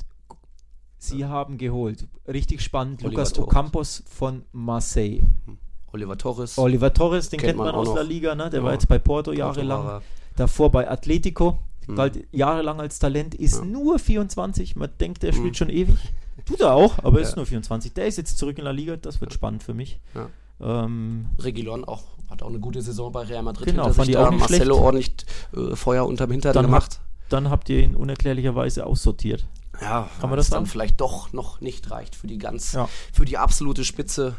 [0.98, 1.28] Sie ja.
[1.28, 2.06] haben geholt.
[2.26, 3.02] Richtig spannend.
[3.02, 3.48] Oliver Lukas Torres.
[3.48, 5.20] Ocampos von Marseille.
[5.46, 5.58] Hm.
[5.92, 6.58] Oliver Torres.
[6.58, 7.94] Oliver Torres, den kennt, kennt man, man aus noch.
[7.94, 8.48] der Liga, ne?
[8.50, 8.64] Der ja.
[8.64, 10.00] war jetzt bei Porto jahrelang.
[10.36, 11.58] Davor bei Atletico.
[11.86, 11.96] Hm.
[11.96, 14.76] Galt jahrelang als Talent, ist nur 24.
[14.76, 15.54] Man denkt, der spielt hm.
[15.54, 15.98] schon ewig.
[16.44, 17.92] Tut er auch, aber ist nur 24.
[17.92, 18.96] Der ist jetzt zurück in der Liga.
[18.96, 20.00] Das wird spannend für mich.
[20.14, 20.28] Ja.
[20.60, 24.30] Ähm, Regilon auch, hat auch eine gute Saison bei Real Madrid genau, hinter sich da.
[24.30, 24.80] Marcelo schlecht.
[24.80, 25.14] ordentlich
[25.56, 26.94] äh, Feuer unterm Hintern dann gemacht.
[26.94, 29.46] Hat, dann habt ihr ihn unerklärlicherweise aussortiert.
[29.80, 32.88] Ja, kann man das dann vielleicht doch noch nicht reicht für die ganz, ja.
[33.12, 34.36] für die absolute Spitze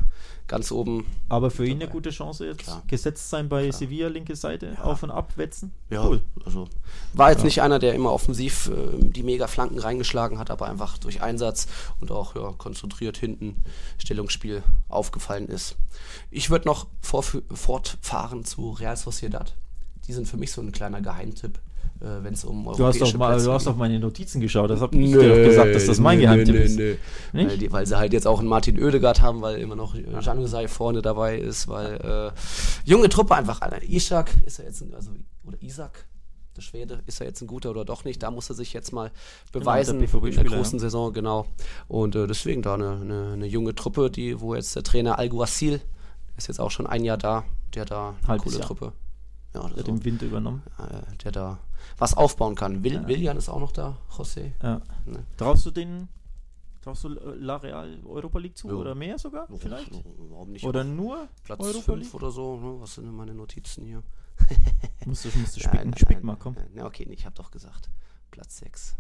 [0.48, 1.06] ganz oben.
[1.30, 2.84] Aber für ihn eine gute Chance jetzt Klar.
[2.88, 3.74] gesetzt sein bei Klar.
[3.74, 4.84] Sevilla, linke Seite, ja.
[4.84, 5.72] auf und ab wetzen.
[5.90, 6.22] Ja, cool.
[6.46, 6.68] Also
[7.14, 7.46] war jetzt ja.
[7.46, 11.68] nicht einer, der immer offensiv äh, die mega Flanken reingeschlagen hat, aber einfach durch Einsatz
[12.02, 13.64] und auch ja, konzentriert hinten
[13.98, 15.76] Stellungsspiel aufgefallen ist.
[16.32, 19.56] Ich würde noch fortfahren zu Real Sociedad.
[20.08, 21.60] Die sind für mich so ein kleiner Geheimtipp
[22.00, 24.98] wenn es um du hast doch mal, Du hast auf meine Notizen geschaut, das habe
[24.98, 26.78] ich dir doch gesagt, dass das mein nö, Geheimtipp nö, ist.
[26.78, 26.96] Nö.
[27.32, 30.68] Weil, die, weil, sie halt jetzt auch einen Martin Oedegaard haben, weil immer noch Januzaj
[30.68, 35.12] vorne dabei ist, weil äh, junge Truppe einfach, Alter, Ishak ist er jetzt, also,
[35.46, 36.06] oder Isaac,
[36.56, 38.22] der Schwede, ist er jetzt ein guter oder doch nicht?
[38.22, 39.12] Da muss er sich jetzt mal
[39.52, 40.84] genau, beweisen genau, der in der großen ja.
[40.84, 41.48] Saison, genau.
[41.88, 45.82] Und äh, deswegen da eine, eine, eine, junge Truppe, die, wo jetzt der Trainer Alguacil
[46.38, 48.68] ist jetzt auch schon ein Jahr da, der da eine Halbes coole Jahr.
[48.68, 48.94] Truppe.
[49.54, 49.92] Ja, der hat so.
[49.92, 50.64] im Winter übernommen.
[50.80, 51.60] Äh, der da
[52.04, 52.84] was aufbauen kann.
[52.84, 53.08] Will, ja.
[53.08, 54.52] Willian ist auch noch da, José.
[54.62, 54.82] Ja.
[55.06, 55.26] Ne?
[55.38, 56.10] Traust du den
[56.82, 58.74] Traust du La Real Europa League zu ja.
[58.74, 60.04] oder mehr sogar vielleicht?
[60.18, 60.66] Warum nicht?
[60.66, 62.14] Oder nur Platz Europa League?
[62.14, 62.58] oder so?
[62.58, 62.82] Ne?
[62.82, 64.04] Was sind denn meine Notizen hier?
[65.06, 66.58] musst du, musst du spicken, nein, spick mal, komm.
[66.74, 67.90] Na, okay, ich habe doch gesagt.
[68.32, 68.98] Platz 6.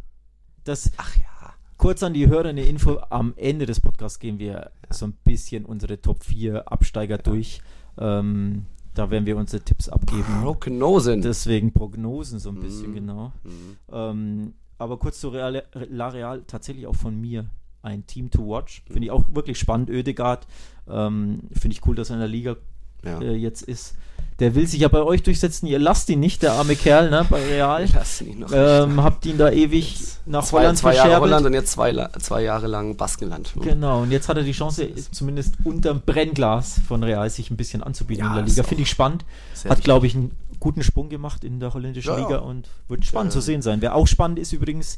[0.64, 1.54] Das, Ach ja.
[1.76, 3.00] Kurz an die Hörer eine Info.
[3.10, 4.70] Am Ende des Podcasts gehen wir ja.
[4.90, 7.62] so ein bisschen unsere Top 4 Absteiger durch.
[7.98, 10.42] Ähm, da werden wir unsere Tipps abgeben.
[10.42, 11.22] Prognosen.
[11.22, 12.96] Deswegen Prognosen so ein bisschen, mm.
[12.96, 13.34] genau.
[13.44, 13.94] Mm.
[13.94, 17.50] Ähm, aber kurz zu Real, La Real, tatsächlich auch von mir
[17.82, 18.84] ein Team to watch.
[18.88, 19.90] Finde ich auch wirklich spannend.
[19.90, 20.48] Ödegard,
[20.88, 22.56] ähm, finde ich cool, dass er in der Liga
[23.04, 23.22] ja.
[23.22, 23.96] äh, jetzt ist.
[24.40, 25.68] Der will sich ja bei euch durchsetzen.
[25.68, 27.86] Ihr lasst ihn nicht, der arme Kerl, ne, bei Real.
[27.94, 31.54] Lasst ihn noch ähm, habt ihn da ewig nach zwei, Holland zwei Jahre Holland und
[31.54, 33.54] jetzt zwei, zwei Jahre lang Baskenland.
[33.62, 37.84] Genau, und jetzt hat er die Chance, zumindest unterm Brennglas von Real sich ein bisschen
[37.84, 38.64] anzubieten ja, in der Liga.
[38.64, 39.24] Finde ich spannend.
[39.70, 43.34] Hat, glaube ich, einen guten Sprung gemacht in der holländischen ja, Liga und wird spannend
[43.34, 43.40] ja.
[43.40, 43.82] zu sehen sein.
[43.82, 44.98] Wer auch spannend ist übrigens,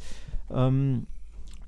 [0.54, 1.08] ähm,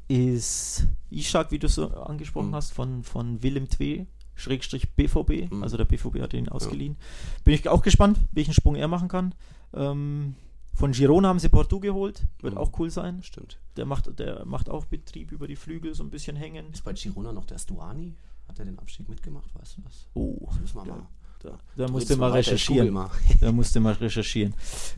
[0.08, 2.56] ist Ishak, wie du so angesprochen mhm.
[2.56, 4.06] hast, von, von Willem Twee.
[4.38, 5.64] Schrägstrich BVB, mhm.
[5.64, 6.96] also der BVB hat ihn ausgeliehen.
[7.00, 7.42] Ja.
[7.44, 9.36] Bin ich auch gespannt, welchen Sprung er machen kann.
[9.74, 10.36] Ähm,
[10.74, 12.60] von Girona haben sie Porto geholt, wird mhm.
[12.60, 13.24] auch cool sein.
[13.24, 13.60] Stimmt.
[13.76, 16.72] Der macht, der macht auch Betrieb über die Flügel, so ein bisschen hängen.
[16.72, 18.16] Ist bei Girona noch der Stuani?
[18.48, 19.54] Hat er den Abstieg mitgemacht?
[19.56, 20.08] Weißt du das?
[20.14, 21.08] Oh, Das müssen wir da, mal.
[21.40, 22.90] Da, da musst du mal recherchieren.
[22.92, 23.10] mal.
[23.40, 24.54] Da musst du mal recherchieren.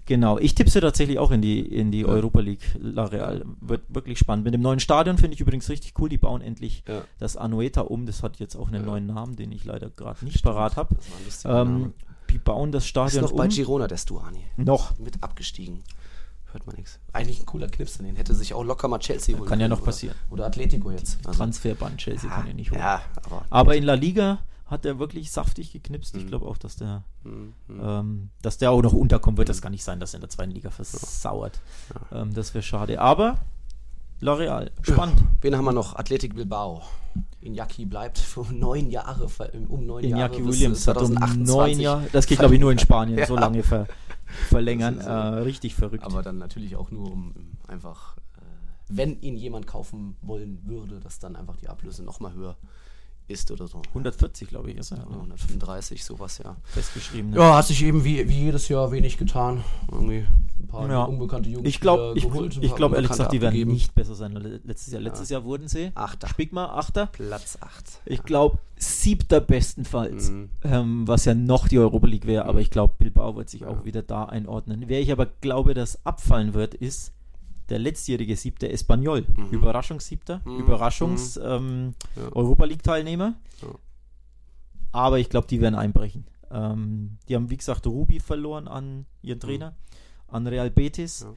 [0.06, 2.08] Genau, ich tippe sie tatsächlich auch in die, in die Ja.
[2.08, 3.44] Europa League La Real.
[3.62, 4.46] Wird wirklich spannend.
[4.46, 6.08] Mit dem neuen Stadion finde ich übrigens richtig cool.
[6.10, 7.02] Die bauen endlich Ja.
[7.20, 8.06] das Anoeta um.
[8.06, 8.90] Das hat jetzt auch einen Ja.
[8.90, 10.96] neuen Namen, den ich leider gerade nicht parat habe.
[11.46, 11.94] Ähm,
[12.30, 13.38] die bauen das Ist Stadion noch um.
[13.38, 14.44] bei Girona, der Stuani.
[14.58, 14.98] noch.
[15.00, 15.84] Mit abgestiegen.
[16.52, 17.00] Hört man nichts.
[17.14, 19.78] Eigentlich ein cooler Knips, den hätte sich auch locker mal Chelsea holen Kann ja noch
[19.78, 20.16] oder- passieren.
[20.32, 21.20] Oder Atletico jetzt.
[21.26, 22.80] Also, Transferband Chelsea kann ja nicht holen.
[22.80, 23.46] Ja, aber.
[23.52, 26.16] Aber in La Liga hat er wirklich saftig geknipst.
[26.16, 26.28] Ich Mhm.
[26.28, 27.80] glaube auch, dass der, Mhm, mhm.
[27.84, 29.38] ähm, dass der auch noch unterkommt.
[29.38, 31.60] Wird das gar nicht sein, dass er in der zweiten Liga versauert.
[32.12, 33.00] Ähm, das wäre schade.
[33.02, 33.40] Aber
[34.22, 35.24] La Real, spannend.
[35.42, 35.96] Wen haben wir noch?
[35.96, 36.82] Athletic Bilbao.
[37.42, 39.28] Iñaki bleibt für neun Jahre,
[39.70, 40.34] um neun Jahre.
[40.36, 43.26] Iñaki Williams hat um 2028 neun Jahre, das geht glaube ich nur in Spanien, Ja.
[43.26, 43.88] so lange ver,
[44.50, 45.00] verlängern.
[45.02, 45.08] So.
[45.08, 46.04] äh, richtig verrückt.
[46.04, 47.34] Aber dann natürlich auch nur, um
[47.68, 48.42] einfach, äh,
[48.90, 52.58] wenn ihn jemand kaufen wollen würde, dass dann einfach die Ablöse nochmal höher
[53.30, 53.82] ist oder so.
[53.90, 55.12] 140 glaube ich ist er Ja, ne?
[55.12, 56.56] 135, sowas, ja.
[56.66, 57.32] festgeschrieben.
[57.32, 57.38] ne?
[57.38, 59.64] Ja, hat sich eben wie, wie jedes Jahr wenig getan.
[59.92, 60.26] Irgendwie
[60.60, 61.04] ein paar Ja.
[61.04, 62.58] unbekannte Jugendspieler Ich glaube, ich, geholt.
[62.62, 63.72] ich paar glaube ehrlich gesagt, die werden abgegeben.
[63.74, 65.02] nicht besser sein letztes Jahr.
[65.02, 66.28] Letztes Jahr wurden sie, Achter.
[66.28, 67.08] spick mal, Achter.
[67.08, 68.02] Platz 8.
[68.06, 70.50] Ich glaube, siebter bestenfalls, Mhm.
[70.64, 73.68] ähm, was ja noch die Europa League wäre, aber ich glaube, Bilbao wird sich Ja.
[73.70, 74.86] auch wieder da einordnen.
[74.88, 77.12] Wer ich aber glaube, dass abfallen wird, ist
[77.70, 79.26] der letztjährige siebte Espanyol.
[79.36, 79.50] Mhm.
[79.52, 80.60] Überraschungssiebter, Mhm.
[80.60, 82.32] Überraschungs ähm, Ja.
[82.34, 83.36] Europa League Teilnehmer.
[83.62, 83.68] Ja.
[84.92, 86.26] Aber ich glaube, die werden einbrechen.
[86.52, 89.76] Ähm, die haben, wie gesagt, Ruby verloren an ihren Trainer,
[90.28, 91.28] an Real Betis.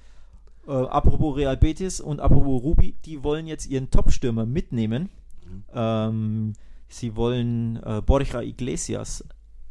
[0.66, 5.10] Äh, apropos Real Betis und apropos Ruby, die wollen jetzt ihren Top-Stürmer mitnehmen.
[5.44, 5.64] Mhm.
[5.74, 6.52] Ähm,
[6.88, 9.24] sie wollen äh, Borja Iglesias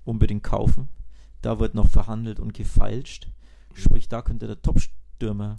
[0.03, 0.89] unbedingt kaufen.
[1.41, 3.28] Da wird noch verhandelt und gefeilscht.
[3.74, 5.55] Sprich, da könnte der Top-Stürmer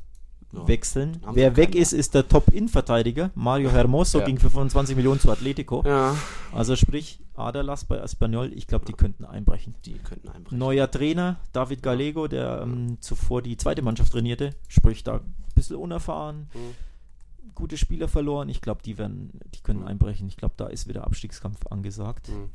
[0.53, 0.69] Ja.
[0.69, 1.19] wechseln.
[1.25, 3.31] Haben Wer weg ist, ist der Top-In-Verteidiger.
[3.35, 4.25] Mario Hermoso Ja.
[4.27, 5.83] ging für 25 Millionen zu Atletico.
[5.87, 6.15] Ja,
[6.53, 9.75] Also sprich, Aderlass bei Espanyol, ich glaube, die könnten einbrechen.
[9.87, 10.59] die könnten einbrechen.
[10.59, 15.77] Neuer Trainer, David Gallego, der ähm, zuvor die zweite Mannschaft trainierte, sprich da ein bisschen
[15.77, 17.55] unerfahren, Mhm.
[17.55, 18.49] gute Spieler verloren.
[18.51, 19.87] Ich glaube, die werden, die können Mhm.
[19.87, 20.29] einbrechen.
[20.29, 22.29] Ich glaube, da ist wieder Abstiegskampf angesagt.
[22.29, 22.51] Mhm.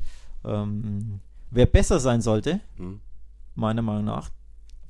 [0.50, 1.20] Ähm,
[1.50, 3.00] wer besser sein sollte, Mhm.
[3.56, 4.30] meiner Meinung nach,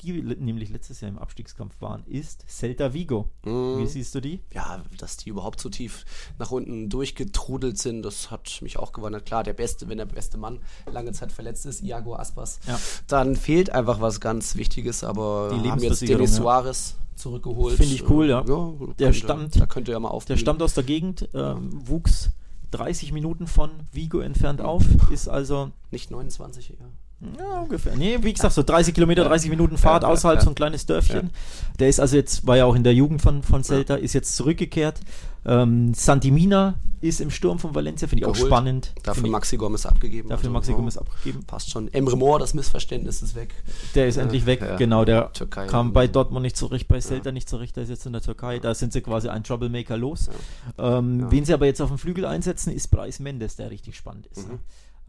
[0.02, 3.30] die nämlich letztes Jahr im Abstiegskampf waren, ist Celta Vigo.
[3.46, 3.80] Mhm.
[3.80, 4.42] Wie siehst du die?
[4.54, 6.06] ja, dass die überhaupt so tief
[6.40, 9.26] nach unten durchgetrudelt sind, das hat mich auch gewundert.
[9.26, 10.60] Klar, der beste, wenn der beste Mann
[10.92, 12.80] lange Zeit verletzt ist, Iago Aspas, Ja.
[13.08, 16.44] dann fehlt einfach was ganz Wichtiges, aber Die haben jetzt Denis ja.
[16.44, 17.78] Suarez zurückgeholt.
[17.78, 18.44] Finde ich cool, ja.
[18.44, 20.40] Der Der stammt- da könnte ja mal Der aufblühen.
[20.40, 22.30] stammt aus der Gegend, ähm, wuchs
[22.72, 26.90] 30 Minuten von Vigo entfernt auf, ist also nicht 29 eher.
[27.20, 27.96] Ja, ungefähr.
[27.96, 30.44] Nee, wie gesagt, so 30 Kilometer, 30 Minuten Fahrt Ja, ja, außerhalb, ja.
[30.44, 31.32] so ein kleines Dörfchen.
[31.80, 34.36] Der ist also jetzt, war ja auch in der Jugend von, von Celta, ist jetzt
[34.36, 35.00] zurückgekehrt.
[35.46, 38.50] Ähm, Santimina ist im Sturm von Valencia, finde ich auch Geholt.
[38.52, 38.94] spannend.
[39.04, 40.30] Dafür Maxi Gomez abgegeben.
[40.30, 41.44] dafür also, Maxi ja, Gomez abgegeben.
[41.46, 41.92] Passt schon.
[41.94, 43.54] Emre Moore, das Missverständnis ist weg.
[43.96, 44.76] Der ist Ja, endlich weg, ja.
[44.76, 45.06] genau.
[45.06, 45.66] Der Türkei.
[45.68, 48.60] kam bei Dortmund nicht zurecht, bei Celta nicht zurecht, der ist jetzt in der Türkei.
[48.60, 50.30] Da sind sie quasi ein Troublemaker los.
[50.78, 51.32] Ähm, Ja.
[51.32, 54.48] Wen sie aber jetzt auf dem Flügel einsetzen, ist Bryce Mendes, der richtig spannend ist.
[54.48, 54.54] Mhm.
[54.56, 54.60] ne?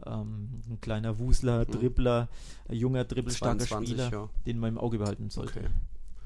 [0.05, 2.29] Ähm, ein kleiner Wusler, Dribbler,
[2.67, 4.29] ein junger, dribbelstarker 22, Spieler, ja.
[4.45, 5.59] den man im Auge behalten sollte.
[5.59, 5.67] Okay.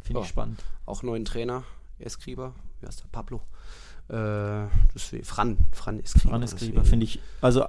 [0.01, 0.23] Finde Ja.
[0.23, 0.63] ich spannend.
[0.85, 1.63] Auch neuen Trainer,
[1.99, 2.53] Escriba.
[2.81, 3.07] Wie heißt der?
[3.11, 3.41] Pablo.
[4.09, 6.29] Äh, deswegen, Fran, Fran Escriba.
[6.29, 6.85] Fran deswegen.
[6.85, 7.19] finde ich.
[7.41, 7.65] Also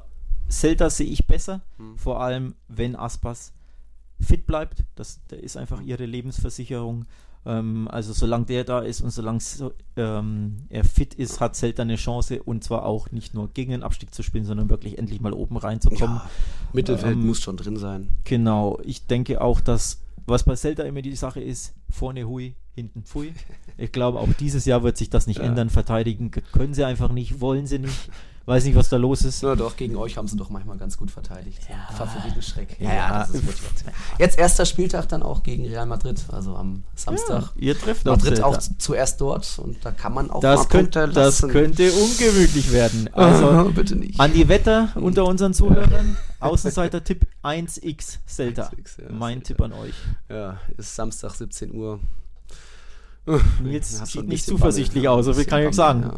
[0.51, 1.97] Celta sehe ich besser, Hm.
[1.97, 3.53] vor allem wenn Aspas
[4.21, 4.85] fit bleibt.
[4.97, 7.07] Das, der ist einfach ihre Lebensversicherung.
[7.47, 11.83] Ähm, also solange der da ist und solange so, ähm, er fit ist, hat Celta
[11.83, 15.21] eine Chance und zwar auch nicht nur gegen den Abstieg zu spielen, sondern wirklich endlich
[15.21, 16.17] mal oben reinzukommen.
[16.17, 16.31] Ja,
[16.73, 18.09] Mittelfeld Ähm, muss schon drin sein.
[18.25, 23.03] Genau, ich denke auch, dass was bei Celta immer die Sache ist, vorne hui, hinten
[23.03, 23.35] pfui.
[23.77, 25.45] Ich glaube, auch dieses Jahr wird sich das nicht Ja.
[25.45, 25.69] ändern.
[25.69, 28.09] Verteidigen können sie einfach nicht, wollen sie nicht.
[28.47, 29.43] Weiß nicht, was da los ist.
[29.43, 31.63] Na doch, gegen euch haben sie doch manchmal ganz gut verteidigt.
[31.69, 31.95] Ja.
[31.95, 32.79] Favoritenschreck.
[32.79, 33.21] Ja.
[33.21, 33.93] das ist Motivation.
[34.19, 37.53] Jetzt erster Spieltag dann auch gegen Real Madrid, also am Samstag.
[37.57, 41.15] Ihr trefft Madrid auch zuerst dort und da kann man auch Das, mal könnt, Punkte
[41.15, 43.09] das könnte ungemütlich werden.
[43.15, 44.21] Also, bitte nicht.
[44.21, 46.17] an die Wetter unter unseren Zuhörern.
[46.41, 48.65] Außenseiter-Tipp 1x Celta.
[48.65, 49.43] 1x, ja, mein.
[49.43, 49.95] Tipp an euch.
[50.29, 52.01] Ja, ist Samstag 17 Uhr.
[53.63, 55.19] Nils Hast sieht nicht zuversichtlich Bammel.
[55.21, 56.03] aus, so viel kann ich euch sagen.
[56.03, 56.15] Ja, ja.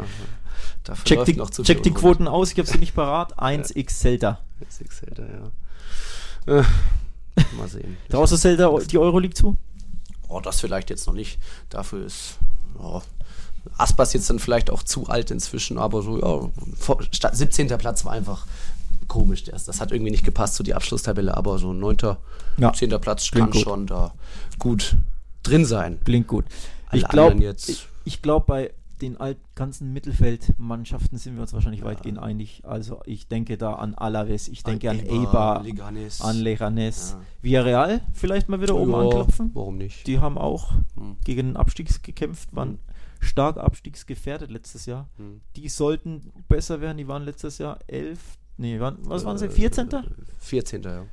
[0.87, 3.39] Dafür Check die, noch zu check die Quoten aus, ich habe sie nicht parat.
[3.39, 4.39] 1x Celta.
[4.61, 6.59] Jetzt X Celta, ja.
[6.61, 6.65] Äh,
[7.59, 7.97] Mal sehen.
[8.09, 9.57] Traust du Celta die Euroleague zu?
[10.29, 11.39] Oh, das vielleicht jetzt noch nicht.
[11.71, 12.39] Dafür ist
[12.79, 13.03] oh,
[13.77, 17.69] Aspas jetzt dann vielleicht auch zu alt inzwischen, aber so, ja, vor, statt 17.
[17.79, 18.47] Platz war einfach
[19.09, 19.45] komisch.
[19.45, 21.97] Das, das hat irgendwie nicht gepasst zu die Abschlusstabelle, aber so 9.
[22.59, 22.73] Ja.
[22.73, 23.01] 10.
[23.01, 23.63] Platz Klingt kann gut.
[23.63, 24.15] schon da
[24.59, 24.97] gut
[25.43, 25.99] drin sein.
[26.05, 26.45] Klingt gut.
[26.89, 28.73] Alle Ich glaube, ich, ich glaube bei
[29.03, 31.87] den alt, ganzen Mittelfeldmannschaften sind wir uns wahrscheinlich ja.
[31.87, 32.63] weitgehend einig.
[32.65, 36.21] Also ich denke da an Alaves, ich denke an, an Eibar, Leganes.
[36.21, 37.13] an Leganes.
[37.13, 37.21] Ja.
[37.43, 39.51] Villarreal vielleicht mal wieder oben ja, anklopfen.
[39.55, 40.07] Warum nicht?
[40.07, 41.17] Die haben auch hm.
[41.25, 42.79] gegen den Abstieg gekämpft, waren hm.
[43.21, 45.09] stark abstiegsgefährdet letztes Jahr.
[45.17, 45.41] Hm.
[45.57, 49.91] Die sollten besser werden, die waren letztes Jahr elf, nee, waren, was waren sie, 14.?
[49.91, 50.03] Äh,
[50.39, 50.83] 14.
[50.83, 51.07] ja.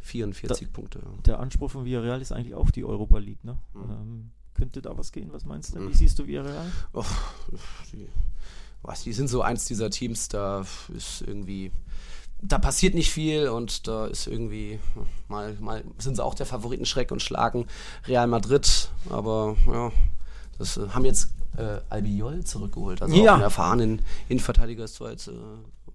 [0.00, 1.00] 44 da, Punkte.
[1.26, 3.58] Der Anspruch von Villarreal ist eigentlich auch die Europa League, ne?
[3.74, 3.82] Hm.
[3.90, 5.32] Ähm, könnte da was gehen?
[5.32, 5.80] Was meinst du?
[5.80, 5.94] Wie hm.
[5.94, 6.70] siehst du Villarreal?
[6.92, 7.04] Oh,
[7.92, 8.08] die,
[8.82, 11.72] was, die sind so eins dieser Teams, da ist irgendwie
[12.40, 14.78] da passiert nicht viel und da ist irgendwie
[15.26, 17.66] mal, mal sind sie auch der Favoritenschreck und schlagen
[18.06, 19.90] Real Madrid, aber ja,
[20.56, 23.32] das äh, haben jetzt äh, Albiol zurückgeholt, also ja.
[23.32, 25.32] auch einen erfahrenen Innenverteidiger ist zwar jetzt äh,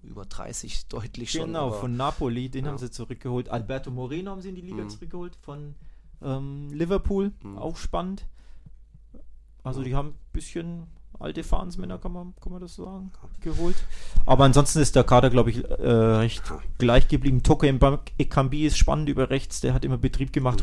[0.02, 1.46] über 30 deutlich schon.
[1.46, 2.70] Genau, von Napoli, den ja.
[2.70, 3.48] haben sie zurückgeholt.
[3.48, 4.90] Alberto Moreno haben sie in die Liga mhm.
[4.90, 5.74] zurückgeholt von
[6.22, 7.56] ähm, Liverpool, mhm.
[7.56, 8.26] auch spannend.
[9.64, 10.86] Also die haben ein bisschen
[11.18, 13.10] alte Fahnsmänner, kann man, kann man das sagen,
[13.40, 13.76] geholt.
[14.26, 16.42] Aber ansonsten ist der Kader, glaube ich, äh, recht
[16.76, 17.42] gleich geblieben.
[17.42, 17.66] Toke
[18.18, 20.62] Ekambi ist spannend über rechts, der hat immer Betrieb gemacht.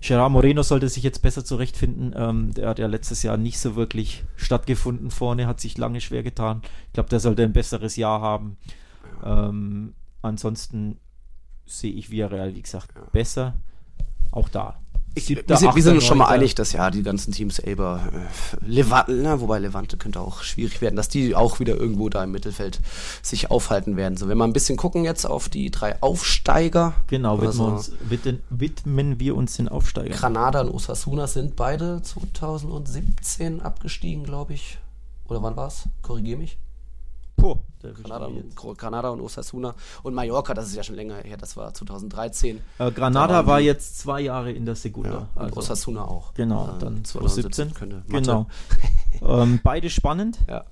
[0.00, 2.14] Gerard Moreno sollte sich jetzt besser zurechtfinden.
[2.16, 6.22] Ähm, der hat ja letztes Jahr nicht so wirklich stattgefunden vorne, hat sich lange schwer
[6.22, 6.62] getan.
[6.86, 8.56] Ich glaube, der sollte ein besseres Jahr haben.
[9.22, 10.98] Ähm, ansonsten
[11.66, 13.54] sehe ich Villarreal, wie gesagt, besser.
[14.32, 14.79] Auch da
[15.14, 18.00] ich, wir, sind, wir sind uns schon mal einig, dass ja die ganzen Teams Eber,
[18.12, 22.22] äh, Levante, ne, wobei Levante könnte auch schwierig werden, dass die auch wieder irgendwo da
[22.22, 22.78] im Mittelfeld
[23.20, 24.16] sich aufhalten werden.
[24.16, 26.94] So, wenn wir ein bisschen gucken jetzt auf die drei Aufsteiger.
[27.08, 30.16] Genau, widmen, also, uns, widmen, widmen wir uns den Aufsteigern.
[30.16, 34.78] Granada und Osasuna sind beide 2017 abgestiegen, glaube ich.
[35.28, 35.84] Oder wann war's?
[36.02, 36.58] Korrigier mich.
[37.36, 38.28] Puh, Granada,
[38.76, 42.60] Granada, und Osasuna und Mallorca, das ist ja schon länger her, das war 2013.
[42.78, 45.10] Äh, Granada war jetzt zwei Jahre in der Segunda.
[45.10, 46.34] Ja, und also, Osasuna auch.
[46.34, 47.74] Genau, äh, dann 2017.
[47.74, 48.46] Könnte genau.
[49.22, 50.38] ähm, beide spannend.
[50.48, 50.64] Ja.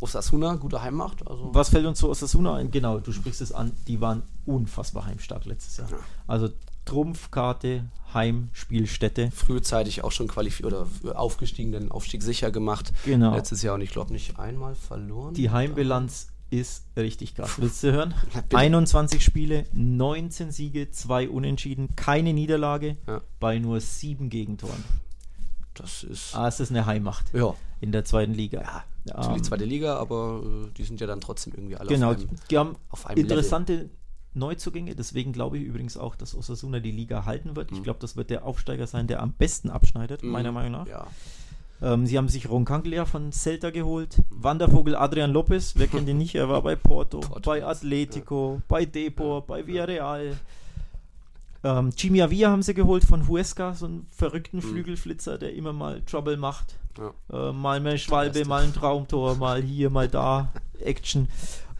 [0.00, 1.26] Osasuna, gute Heimmacht.
[1.28, 1.50] Also.
[1.52, 2.70] Was fällt uns zu Osasuna ein?
[2.70, 5.90] Genau, du sprichst es an, die waren unfassbar heimstark letztes Jahr.
[5.90, 5.98] Ja.
[6.26, 6.48] Also
[6.86, 7.84] Trumpfkarte,
[8.14, 9.30] Heimspielstätte.
[9.30, 12.92] Frühzeitig auch schon qualifiziert oder aufgestiegen, den Aufstieg sicher gemacht.
[13.04, 13.34] Genau.
[13.34, 15.34] Letztes Jahr und ich glaube nicht einmal verloren.
[15.34, 17.54] Die Heimbilanz ist richtig krass.
[17.58, 18.14] Willst du hören?
[18.52, 23.22] 21 Spiele, 19 Siege, 2 Unentschieden, keine Niederlage ja.
[23.38, 24.84] bei nur 7 Gegentoren.
[25.74, 26.34] Das ist.
[26.34, 27.32] Ah, es ist eine Heimmacht.
[27.32, 27.54] Ja.
[27.80, 28.60] In der zweiten Liga.
[28.60, 28.84] Ja,
[29.16, 32.16] natürlich um, zweite Liga, aber äh, die sind ja dann trotzdem irgendwie alle genau, auf
[32.18, 33.90] einem, die haben auf einem interessante Level.
[34.34, 34.94] Neuzugänge.
[34.94, 37.70] Deswegen glaube ich übrigens auch, dass Osasuna die Liga halten wird.
[37.70, 37.78] Mhm.
[37.78, 40.30] Ich glaube, das wird der Aufsteiger sein, der am besten abschneidet, mhm.
[40.30, 40.86] meiner Meinung nach.
[40.86, 41.06] Ja.
[41.82, 44.20] Ähm, sie haben sich Roncaglia von Celta geholt.
[44.30, 46.34] Wandervogel Adrian Lopez, wer kennt ihn nicht?
[46.34, 48.62] Er war bei Porto, Porto bei Atletico, ja.
[48.68, 50.36] bei Depor, bei Villarreal.
[51.62, 54.62] Ähm, Chimiavia haben sie geholt von Huesca, so einen verrückten mhm.
[54.62, 56.76] Flügelflitzer, der immer mal Trouble macht.
[56.98, 57.48] Ja.
[57.48, 60.52] Äh, mal mehr Schwalbe, mal ein Traumtor, mal hier, mal da.
[60.80, 61.28] Action.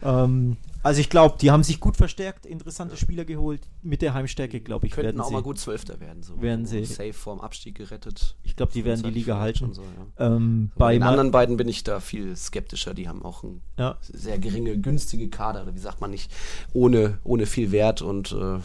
[0.03, 2.99] Ähm, also ich glaube, die haben sich gut verstärkt, interessante ja.
[2.99, 3.67] Spieler geholt.
[3.81, 6.23] Mit der Heimstärke, glaube ich, Könnten werden auch sie, mal gut Zwölfter werden.
[6.23, 6.41] So.
[6.41, 6.85] Werden sie.
[6.85, 8.35] Safe vorm Abstieg gerettet.
[8.43, 9.73] Ich glaube, die werden die Liga halten.
[9.73, 10.35] So, ja.
[10.35, 12.93] ähm, bei den anderen beiden bin ich da viel skeptischer.
[12.93, 13.97] Die haben auch ein ja.
[14.01, 15.73] sehr geringe, günstige Kader.
[15.73, 16.31] Wie sagt man nicht,
[16.73, 18.59] ohne, ohne viel Wert und äh,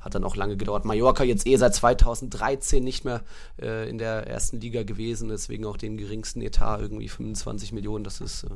[0.00, 0.84] hat dann auch lange gedauert.
[0.84, 3.22] Mallorca jetzt eh seit 2013 nicht mehr
[3.60, 5.28] äh, in der ersten Liga gewesen.
[5.28, 8.04] Deswegen auch den geringsten Etat, irgendwie 25 Millionen.
[8.04, 8.50] Das ist äh,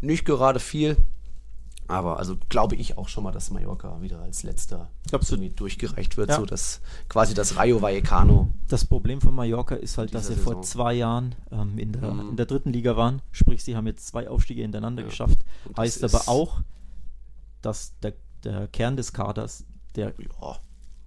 [0.00, 0.96] nicht gerade viel.
[1.92, 6.30] Aber also glaube ich auch schon mal, dass Mallorca wieder als letzter irgendwie durchgereicht wird,
[6.30, 6.36] ja.
[6.36, 6.80] so dass
[7.10, 8.48] quasi das Rayo Vallecano.
[8.66, 10.54] Das Problem von Mallorca ist halt, dass sie Saison.
[10.54, 12.30] vor zwei Jahren ähm, in, der, mhm.
[12.30, 13.20] in der dritten Liga waren.
[13.30, 15.08] Sprich, sie haben jetzt zwei Aufstiege hintereinander ja.
[15.08, 15.40] geschafft.
[15.76, 16.62] Heißt aber auch,
[17.60, 20.58] dass der, der Kern des Kaders, der ja.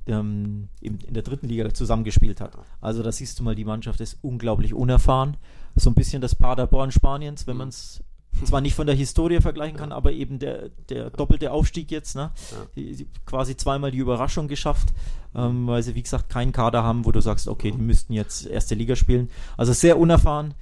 [0.05, 2.59] ähm, in, in, der dritten Liga zusammengespielt hat.
[2.79, 5.37] Also da siehst du mal, die Mannschaft ist unglaublich unerfahren.
[5.75, 7.57] So ein bisschen das Paderborn Spaniens, wenn mhm.
[7.57, 8.03] man es
[8.43, 12.31] zwar nicht von der Historie vergleichen kann, aber eben der, der doppelte Aufstieg jetzt, ne?
[12.75, 14.89] Die, quasi zweimal die Überraschung geschafft,
[15.35, 18.45] ähm, weil sie, wie gesagt, keinen Kader haben, wo du sagst, okay, die müssten jetzt
[18.45, 19.29] erste Liga spielen.
[19.57, 20.53] Also sehr unerfahren.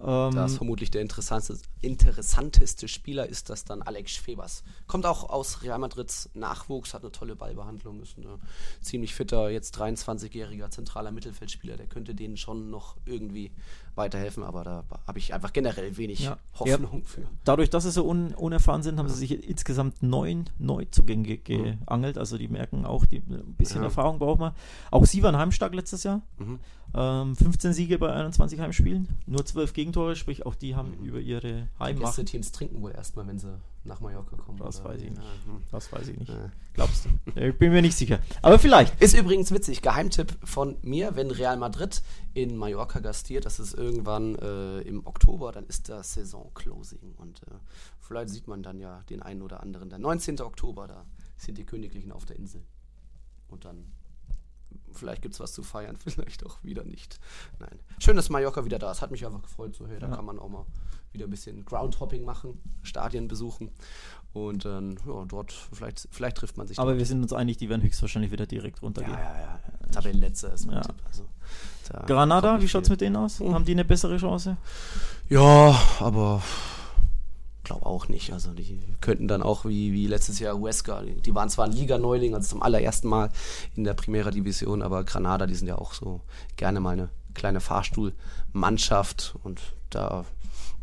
[0.00, 4.62] Ähm, das ist vermutlich der interessanteste, interessanteste Spieler ist das dann Alex Febers.
[4.86, 8.26] Kommt auch aus Real Madrids Nachwuchs, hat eine tolle Ballbehandlung, ist ein
[8.82, 11.76] ziemlich fitter, jetzt 23-jähriger zentraler Mittelfeldspieler.
[11.76, 13.52] Der könnte denen schon noch irgendwie
[13.96, 16.38] weiterhelfen, aber da habe ich einfach generell wenig ja.
[16.54, 17.04] Hoffnung ja.
[17.04, 17.22] für.
[17.44, 22.18] Dadurch, dass sie so un unerfahren sind, haben sie sich insgesamt neun Neuzugänge geangelt.
[22.18, 23.84] Also die merken auch, die, ein bisschen ja.
[23.84, 24.52] Erfahrung braucht man.
[24.90, 26.22] Auch sie waren heimstark letztes Jahr.
[26.38, 26.58] Mhm.
[26.94, 31.06] Ähm, 15 Siege bei 21 Heimspielen, nur 12 Gegentore, sprich auch die haben mhm.
[31.06, 32.16] über ihre Heimmacht.
[32.18, 34.58] Die Teams trinken wohl erstmal, wenn sie nach Mallorca kommen.
[34.58, 34.90] Das oder?
[34.90, 35.22] weiß ich nicht.
[35.70, 36.32] Das weiß ich nicht.
[36.74, 37.40] Glaubst du?
[37.40, 38.18] Ich bin mir nicht sicher.
[38.42, 39.00] Aber vielleicht.
[39.00, 42.02] Ist übrigens witzig, Geheimtipp von mir, wenn Real Madrid
[42.34, 47.54] in Mallorca gastiert, das ist irgendwann äh, im Oktober, dann ist das Saison-Closing und äh,
[48.00, 49.88] vielleicht sieht man dann ja den einen oder anderen.
[49.88, 50.40] Der 19.
[50.40, 51.06] Oktober, da
[51.36, 52.62] sind die Königlichen auf der Insel.
[53.48, 53.92] Und dann,
[54.96, 57.18] vielleicht gibt es was zu feiern, vielleicht auch wieder nicht.
[57.58, 57.78] Nein.
[57.98, 59.74] Schön, dass Mallorca wieder da ist, hat mich einfach gefreut.
[59.74, 60.16] So, hey, da Ja.
[60.16, 60.66] kann man auch mal
[61.12, 63.70] wieder ein bisschen Groundhopping machen, Stadien besuchen
[64.34, 66.98] und dann, ja, dort, vielleicht, vielleicht trifft man sich Aber dort.
[66.98, 69.14] wir sind uns einig, die werden höchstwahrscheinlich wieder direkt Ja, runtergehen.
[69.16, 69.60] ja, ja.
[69.92, 70.82] Tabellenletzter ist mein Ja.
[70.82, 70.96] Tipp.
[71.06, 71.24] Also,
[71.90, 72.94] da Granada, wie schaut's viel.
[72.94, 73.40] mit denen aus?
[73.40, 73.54] Mhm.
[73.54, 74.58] Haben die eine bessere Chance?
[75.30, 76.42] Ja, aber
[77.66, 78.32] glaube auch nicht.
[78.32, 82.34] Also die könnten dann auch wie, wie letztes Jahr Huesca, die, waren zwar ein Liga-Neuling,
[82.34, 83.30] also zum allerersten Mal
[83.74, 86.20] in der Primera Division, aber Granada, die sind ja auch so
[86.56, 89.60] gerne mal eine kleine Fahrstuhlmannschaft und
[89.90, 90.24] da,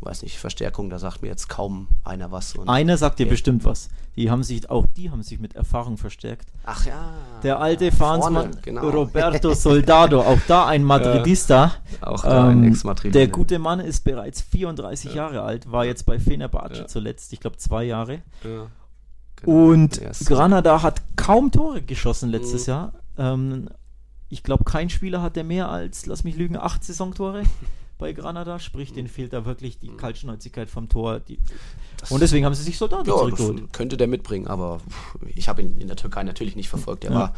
[0.05, 2.57] weiß nicht, Verstärkung, da sagt mir jetzt kaum einer was.
[2.67, 3.29] Einer sagt dir Ja.
[3.31, 3.89] bestimmt was.
[4.15, 6.47] Die haben sich, auch die haben sich mit Erfahrung verstärkt.
[6.65, 7.13] ach ja.
[7.41, 8.87] Der alte Fahnsmann genau.
[8.89, 11.73] Roberto Soldado, auch da ein Madridista.
[12.01, 13.15] Auch da ein Ähm, Ex-Madrid.
[13.15, 16.87] der gute Mann ist bereits 34 Jahre alt, war jetzt bei Fenerbahce Ja.
[16.87, 18.21] zuletzt, ich glaube zwei Jahre.
[18.43, 18.67] Ja,
[19.37, 19.67] genau.
[19.71, 22.71] Und Granada hat kaum Tore geschossen letztes Mhm.
[22.71, 22.93] Jahr.
[23.17, 23.69] Ähm,
[24.29, 27.43] ich glaube, kein Spieler hatte mehr als, lass mich lügen, acht Saisontore
[28.03, 28.59] bei Granada.
[28.59, 31.21] Sprich, denen fehlt da wirklich die Kaltschnäuzigkeit vom Tor.
[32.09, 33.71] Und deswegen haben sie sich Soldaten Ja, zurückgeholt.
[33.71, 34.81] könnte der mitbringen, aber
[35.35, 37.05] ich habe ihn in der Türkei natürlich nicht verfolgt.
[37.05, 37.17] Er Ja.
[37.17, 37.33] war,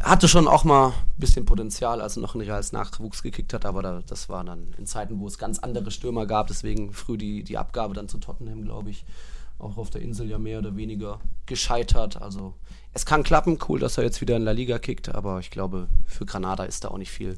[0.00, 3.66] hatte schon auch mal ein bisschen Potenzial, als er noch in Reals Nachwuchs gekickt hat,
[3.66, 7.18] aber da, das war dann in Zeiten, wo es ganz andere Stürmer gab, deswegen früh
[7.18, 9.04] die, die Abgabe dann zu Tottenham, glaube ich.
[9.58, 12.22] Auch auf der Insel ja mehr oder weniger gescheitert.
[12.22, 12.54] Also
[12.94, 15.88] es kann klappen, cool, dass er jetzt wieder in La Liga kickt, aber ich glaube,
[16.06, 17.36] für Granada ist da auch nicht viel,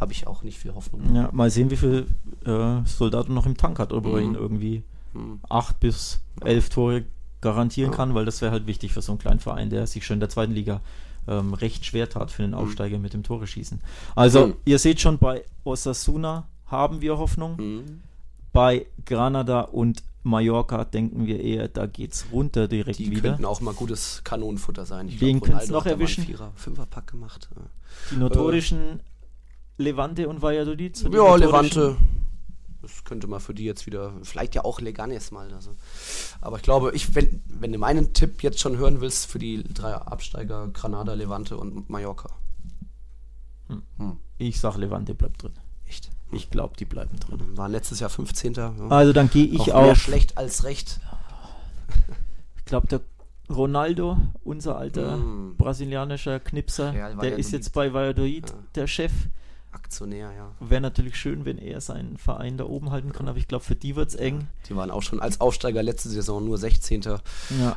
[0.00, 1.14] habe ich auch nicht viel Hoffnung.
[1.14, 2.06] Ja, mal sehen, wie viel
[2.44, 4.18] äh, Soldaten noch im Tank hat, ob er Mhm.
[4.24, 4.82] ihn irgendwie
[5.14, 5.40] Hm.
[5.48, 7.04] acht bis elf Tore
[7.40, 7.96] garantieren Ja.
[7.96, 10.20] kann, weil das wäre halt wichtig für so einen kleinen Verein, der sich schon in
[10.20, 10.80] der zweiten Liga
[11.26, 13.80] ähm, recht schwer tat für den Aufsteiger mit dem Tore schießen.
[14.16, 14.54] Also, Mhm.
[14.64, 17.58] ihr seht schon, bei Osasuna haben wir Hoffnung.
[17.58, 18.00] Hm.
[18.54, 23.20] Bei Granada und Mallorca denken wir eher, da geht's runter direkt Die wieder.
[23.30, 25.08] könnten auch mal gutes Kanonenfutter sein.
[25.08, 26.24] Ich Wen können's Ronaldo noch erwischen?
[26.24, 27.48] Vierer, Fünferpack gemacht.
[28.10, 29.00] Die notorischen
[29.78, 31.04] Levante und Valladolid.
[31.12, 31.96] die Ja, Levante.
[32.82, 35.52] Das könnte mal für die jetzt wieder, vielleicht ja auch Leganes mal.
[35.52, 35.74] Also.
[36.40, 39.64] Aber ich glaube, ich, wenn, wenn du meinen Tipp jetzt schon hören willst, für die
[39.64, 42.30] drei Absteiger, Granada, Levante und Mallorca.
[44.38, 45.52] Ich sag, Levante bleibt drin.
[45.86, 46.10] Echt?
[46.30, 47.40] Ich glaube, die bleiben drin.
[47.56, 48.54] Waren letztes Jahr 15.
[48.54, 48.72] Ja.
[48.88, 51.00] Also dann gehe ich auch mehr schlecht als recht.
[52.56, 53.00] ich glaube, der
[53.50, 55.56] Ronaldo, unser alter Mm.
[55.56, 57.38] brasilianischer Knipser, Real der Valladolid.
[57.38, 58.56] ist jetzt bei Valladolid Ja.
[58.74, 59.12] der Chef.
[59.70, 60.54] Aktionär, ja.
[60.60, 63.76] Wäre natürlich schön, wenn er seinen Verein da oben halten kann, aber ich glaube, für
[63.76, 64.46] die wird es eng.
[64.68, 67.02] Die waren auch schon als Aufsteiger letzte Saison nur 16.
[67.02, 67.20] Ja,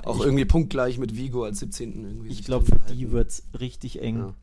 [0.06, 2.06] Auch irgendwie punktgleich mit Vigo als 17.
[2.06, 3.12] Irgendwie ich glaube, für die gehalten.
[3.12, 4.34] wird es richtig eng.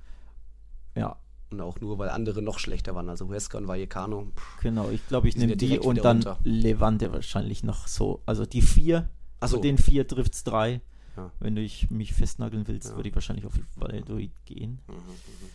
[0.94, 1.03] Ja.
[1.03, 1.16] Ja.
[1.51, 3.09] Und auch nur, weil andere noch schlechter waren.
[3.09, 4.26] Also Huesca und Vallecano.
[4.36, 4.90] Pff, genau.
[4.90, 6.38] Ich glaube, ich Die nehme die direkt und dann runter.
[6.44, 8.20] Levante wahrscheinlich noch so.
[8.26, 9.09] Also die vier,
[9.40, 9.62] Ach zu so.
[9.62, 10.82] den vier trifft es drei.
[11.16, 11.32] Ja.
[11.40, 14.80] Wenn du ich mich festnageln willst, würde ich wahrscheinlich auf Valladolid gehen.
[14.86, 15.01] Mhm, mhm.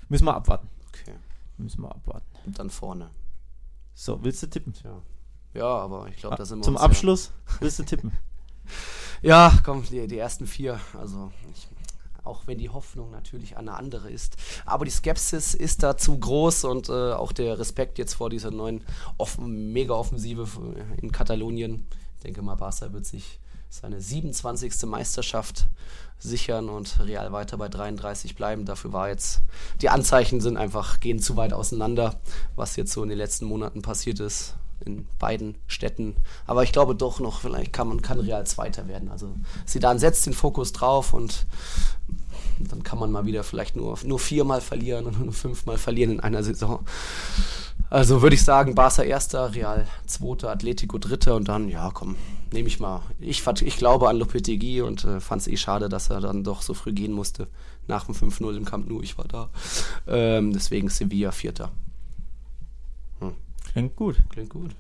[0.10, 0.68] Müssen wir abwarten.
[0.89, 1.14] Okay.
[1.58, 2.28] Müssen wir abwarten.
[2.45, 3.10] Und dann vorne.
[3.93, 4.74] So, willst du tippen?
[4.74, 5.01] Tja.
[5.54, 8.12] Ja, aber ich glaube, da sind wir Zum Abschluss willst du tippen?
[9.22, 10.80] Ja, ja komm, die, die ersten vier.
[10.97, 11.68] Also, ich,
[12.24, 14.38] auch wenn die Hoffnung natürlich eine andere ist.
[14.66, 18.49] Aber die Skepsis ist da zu groß und äh, auch der Respekt jetzt vor dieser
[18.49, 18.84] neuen
[19.18, 20.47] offen, Mega-Offensive
[21.01, 21.86] in Katalonien.
[22.18, 23.39] Ich denke mal, Barca wird sich
[23.74, 24.84] seine 27.
[24.86, 25.66] Meisterschaft
[26.20, 28.66] sichern und Real weiter bei 33 bleiben.
[28.66, 29.42] Dafür war jetzt,
[29.82, 32.22] die Anzeichen sind einfach, gehen zu weit auseinander,
[32.56, 34.56] was jetzt so in den letzten Monaten passiert ist
[34.86, 36.16] in beiden Städten.
[36.46, 39.10] Aber ich glaube doch noch, vielleicht kann man kann Real Zweiter werden.
[39.10, 39.34] Also
[39.66, 41.48] Zidane setzt den Fokus drauf und
[42.60, 46.20] dann kann man mal wieder vielleicht nur, nur viermal verlieren und nur fünfmal verlieren in
[46.20, 46.86] einer Saison.
[47.90, 52.16] Also würde ich sagen, Barca erster, Real zweiter, Atletico dritter und dann, ja komm,
[52.52, 53.02] nehme ich mal.
[53.20, 56.62] Ich, ich glaube an Lopetegui und äh, fand es eh schade, dass er dann doch
[56.64, 57.48] so früh gehen musste.
[57.88, 59.50] Nach dem 5-0 im Camp Nou, ich war da.
[60.08, 61.72] Ähm, deswegen Sevilla vierter.
[63.72, 64.18] Klingt gut.
[64.30, 64.72] Klingt gut.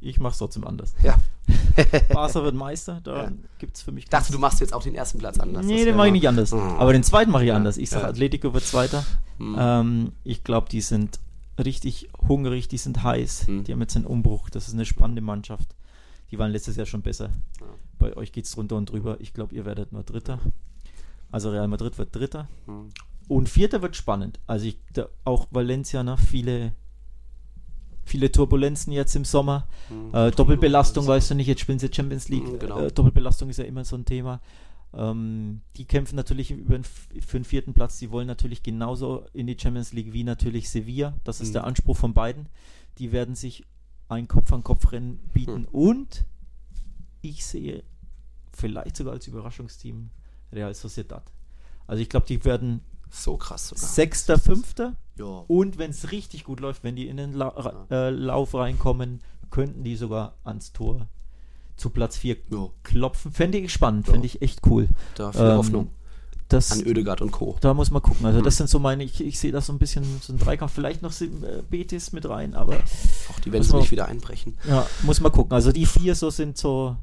[0.00, 0.94] Ich mach's trotzdem anders.
[1.02, 1.14] Ja.
[2.12, 3.32] Barca wird Meister, da Ja.
[3.58, 5.64] gibt's für mich Ich dachte, du machst jetzt auch den ersten Platz anders.
[5.64, 6.52] Nee, den mache ich nicht anders.
[6.52, 6.60] Mhm.
[6.78, 7.76] Aber den zweiten mache ich Ja, anders.
[7.78, 8.08] Ich sage, ja.
[8.10, 9.04] Atletico wird Zweiter.
[9.38, 9.56] Mhm.
[9.58, 11.18] Ähm, ich glaube, die sind
[11.58, 13.48] richtig hungrig, die sind heiß.
[13.48, 13.64] Mhm.
[13.64, 14.50] Die haben jetzt einen Umbruch.
[14.50, 15.74] Das ist eine spannende Mannschaft.
[16.30, 17.30] Die waren letztes Jahr schon besser.
[17.60, 17.66] Ja.
[17.98, 19.18] Bei euch geht's drunter und drüber.
[19.20, 20.38] Ich glaube, ihr werdet nur Dritter.
[21.30, 22.48] Also Real Madrid wird Dritter.
[22.66, 22.88] Mhm.
[23.28, 24.40] Und Vierter wird spannend.
[24.46, 26.72] Also ich, da, auch Valencia, ne, viele
[28.04, 29.66] viele Turbulenzen jetzt im Sommer.
[29.88, 30.14] Mhm.
[30.14, 32.46] Äh, Doppelbelastung, weißt du nicht, jetzt spielen sie Champions League.
[32.46, 32.80] Mhm, genau.
[32.80, 34.40] äh, Doppelbelastung ist ja immer so ein Thema.
[34.94, 37.98] Ähm, die kämpfen natürlich über den, für den vierten Platz.
[37.98, 41.14] Die wollen natürlich genauso in die Champions League wie natürlich Sevilla.
[41.24, 41.52] Das ist mhm.
[41.54, 42.48] der Anspruch von beiden.
[42.98, 43.64] Die werden sich
[44.08, 45.62] ein Kopf-an-Kopf-Rennen bieten.
[45.62, 45.68] Mhm.
[45.72, 46.24] Und
[47.22, 47.84] ich sehe
[48.52, 50.10] vielleicht sogar als Überraschungsteam
[50.52, 51.24] Real Sociedad.
[51.86, 52.80] Also ich glaube, die werden
[53.10, 53.84] so krass sogar.
[53.84, 54.96] Sechster, Fünfter.
[55.18, 55.44] Ja.
[55.46, 59.20] Und wenn es richtig gut läuft, wenn die in den La äh, Lauf reinkommen,
[59.50, 61.08] könnten die sogar ans Tor
[61.82, 62.68] zu Platz 4 ja.
[62.84, 63.32] klopfen.
[63.32, 64.12] Fände ich spannend, ja.
[64.12, 64.88] fände ich echt cool.
[65.16, 65.90] Da viel ähm, Hoffnung.
[66.48, 67.56] Das, An Oedegaard und Co.
[67.60, 68.24] Da muss man gucken.
[68.26, 68.44] Also mhm.
[68.44, 71.02] das sind so meine, ich, ich sehe das so ein bisschen, so ein Dreikampf, vielleicht
[71.02, 71.28] noch äh,
[71.68, 72.76] Betis mit rein, aber...
[73.30, 74.58] Auch die werden sie nicht wieder einbrechen.
[74.68, 75.52] Ja, muss man gucken.
[75.52, 76.96] Also die vier so sind so,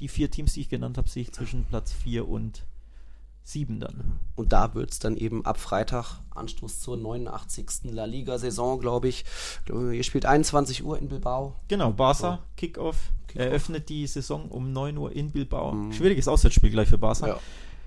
[0.00, 2.64] die vier Teams, die ich genannt habe, sehe ich zwischen Platz 4 und
[3.44, 4.18] 7 dann.
[4.36, 7.92] Und da wird es dann eben ab Freitag Anstoß zur 89.
[7.92, 9.24] La Liga-Saison, glaube ich.
[9.68, 11.54] Ihr spielt 21 Uhr in Bilbao.
[11.68, 12.46] Genau, Barca, oh.
[12.56, 15.72] Kickoff, Kick eröffnet die Saison um 9 Uhr in Bilbao.
[15.72, 15.92] Mhm.
[15.92, 17.28] Schwieriges Auswärtsspiel gleich für Barca.
[17.28, 17.40] Ja.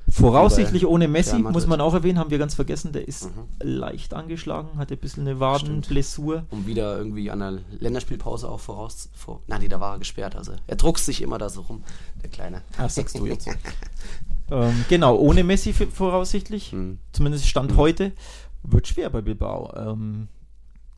[0.10, 3.48] Voraussichtlich ohne Messi, muss man auch erwähnen, haben wir ganz vergessen, der ist mhm.
[3.60, 6.46] leicht angeschlagen, hatte ein bisschen eine Wadenblessur.
[6.50, 9.10] Und wieder irgendwie an der Länderspielpause auch voraus.
[9.14, 10.38] Vor, nein, nee, da war er gesperrt.
[10.38, 11.84] Also er druckst sich immer da so rum,
[12.24, 12.62] der Kleine.
[12.78, 13.50] Ach, sagst du jetzt.
[14.52, 17.00] ähm, genau, ohne Messi voraussichtlich, mhm.
[17.12, 17.78] zumindest Stand mhm.
[17.78, 18.12] heute,
[18.64, 19.74] wird schwer bei Bilbao.
[19.76, 20.28] Ähm,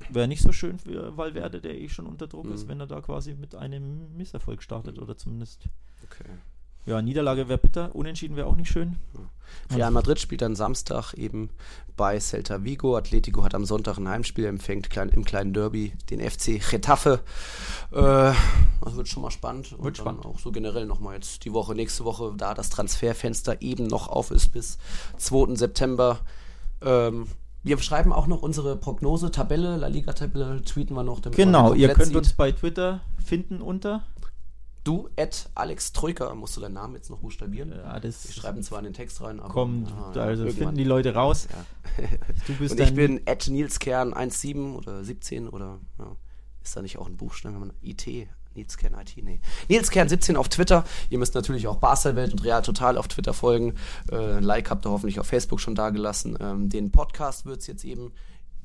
[0.10, 2.70] Wäre nicht so schön für Valverde, der eh schon unter Druck ist, mhm.
[2.70, 5.66] wenn er da quasi mit einem Misserfolg startet oder zumindest.
[6.04, 6.30] Okay.
[6.90, 8.96] Ja, Niederlage wäre bitter, unentschieden wäre auch nicht schön.
[9.72, 11.52] Real Madrid spielt dann Samstag eben
[11.96, 12.98] bei Celta Vigo.
[12.98, 17.20] Atletico hat am Sonntag ein Heimspiel, empfängt klein, im kleinen Derby den FC Getafe.
[17.92, 18.34] Äh,
[18.82, 19.74] das wird schon mal spannend.
[19.74, 20.26] Wird Und spannend.
[20.26, 24.32] Auch so generell nochmal jetzt die Woche, nächste Woche, da das Transferfenster eben noch auf
[24.32, 24.80] ist bis
[25.18, 25.58] 2.
[25.58, 26.22] September.
[26.82, 27.28] Ähm,
[27.62, 31.22] wir schreiben auch noch unsere Prognose-Tabelle, La Liga-Tabelle, tweeten wir noch.
[31.22, 32.16] Genau, ihr könnt sieht.
[32.16, 34.02] uns bei Twitter finden unter
[34.90, 37.72] Du, Ed Alex Troika, musst du deinen Namen jetzt noch buchstabieren?
[37.72, 39.54] Ja, das Wir schreiben zwar in den Text rein, aber.
[39.54, 40.58] Kommt, ja, also irgendwann.
[40.58, 41.48] finden die Leute raus.
[41.52, 42.08] Ja.
[42.48, 45.78] Du bist Und ich bin Ed Nils Kern 1,7 oder 17 oder
[46.64, 48.08] ist da nicht auch ein Buchstaben, wenn man IT,
[48.56, 49.42] Nils Kern IT, nee.
[49.68, 50.84] Nils Kern 17 auf Twitter.
[51.12, 53.76] Ihr müsst natürlich auch Baselwelt und Real Total auf Twitter folgen.
[54.12, 56.36] Äh, ein Like habt ihr hoffentlich auf Facebook schon dagelassen.
[56.42, 58.12] Ähm, den Podcast wird es jetzt eben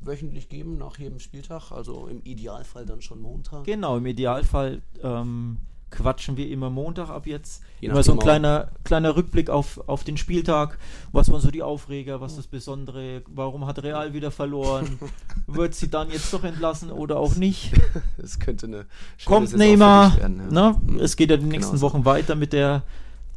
[0.01, 3.65] wöchentlich geben nach jedem Spieltag, also im Idealfall dann schon Montag.
[3.65, 4.81] Genau, im Idealfall.
[5.03, 5.59] Ähm
[5.95, 7.63] quatschen wir immer Montag ab jetzt.
[7.81, 10.79] Je immer so ein kleiner, kleiner Rückblick auf, auf den Spieltag.
[11.13, 14.99] Was waren so die Aufreger, was das Besondere, warum hat Real wieder verloren?
[15.47, 17.73] Wird sie dann jetzt doch entlassen oder auch nicht?
[18.23, 18.87] Es könnte eine
[19.25, 20.71] Kommt Neymar, werden, ja.
[20.73, 20.77] ne?
[20.81, 21.01] Mhm.
[21.01, 22.83] es geht ja die nächsten genau Wochen weiter mit der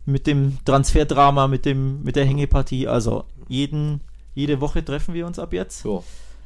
[0.06, 2.88] mit dem Transferdrama, mit dem mit der Hängepartie.
[2.88, 4.02] Also jeden,
[4.34, 5.82] jede Woche treffen wir uns ab jetzt.
[5.82, 6.04] So.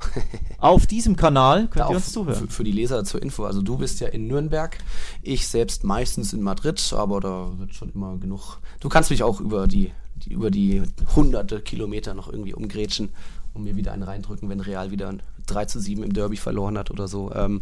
[0.58, 2.48] Auf diesem Kanal könnt ihr uns zuhören.
[2.48, 4.78] Für, für, die Leser zur Info, also du bist ja in Nürnberg,
[5.22, 8.60] ich selbst meistens in Madrid, aber da wird schon immer genug.
[8.80, 10.84] Du kannst mich auch über die, die über die
[11.16, 13.10] hunderte Kilometer noch irgendwie umgrätschen
[13.54, 15.14] und mir wieder einen reindrücken, wenn Real wieder
[15.48, 17.34] 3 zu 7 im Derby verloren hat oder so.
[17.34, 17.62] Ähm,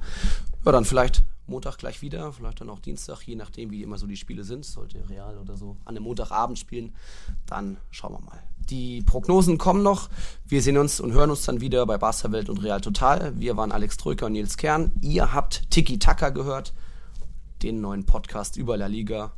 [0.66, 4.08] ja, dann vielleicht Montag gleich wieder, vielleicht dann auch Dienstag, je nachdem, wie immer so
[4.08, 4.66] die Spiele sind.
[4.66, 6.94] Sollte Real oder so an einem Montagabend spielen,
[7.46, 8.40] dann schauen wir mal.
[8.70, 10.10] Die Prognosen kommen noch.
[10.46, 13.34] Wir sehen uns und hören uns dann wieder bei Barca Welt und Real Total.
[13.40, 14.92] Wir waren Alex Trücker und Nils Kern.
[15.02, 16.74] Ihr habt Tiki Taka gehört,
[17.64, 19.32] den neuen Podcast über La Liga.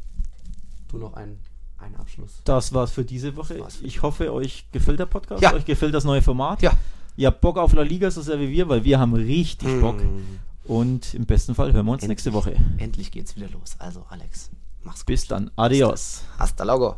[0.90, 1.40] Du noch einen,
[1.78, 2.42] einen Abschluss.
[2.44, 3.64] Das war's für diese Woche.
[3.82, 5.54] Ich hoffe, euch gefällt der Podcast, ja.
[5.54, 6.62] euch gefällt das neue Format.
[6.62, 6.74] Ja.
[7.16, 10.04] Ihr habt Bock auf La Liga so sehr wie wir, weil wir haben richtig Bock.
[10.04, 10.40] Mm.
[10.66, 12.56] Und im besten Fall hören wir uns endlich, nächste Woche.
[12.78, 13.76] Endlich geht's wieder los.
[13.80, 14.50] Also Alex,
[14.84, 15.08] mach's gut.
[15.08, 15.52] Bis dann.
[15.56, 16.24] Adios.
[16.38, 16.98] Hasta luego.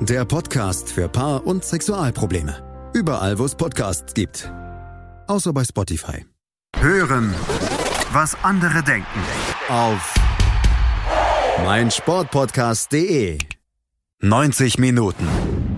[0.00, 2.90] der Podcast für Paar- und Sexualprobleme.
[2.94, 4.50] Überall, wo es Podcasts gibt.
[5.26, 6.26] Außer bei Spotify.
[6.78, 7.34] Hören,
[8.12, 9.20] was andere denken.
[9.68, 10.14] Auf
[11.64, 13.38] mein Sportpodcast.de.
[14.22, 15.26] 90 Minuten,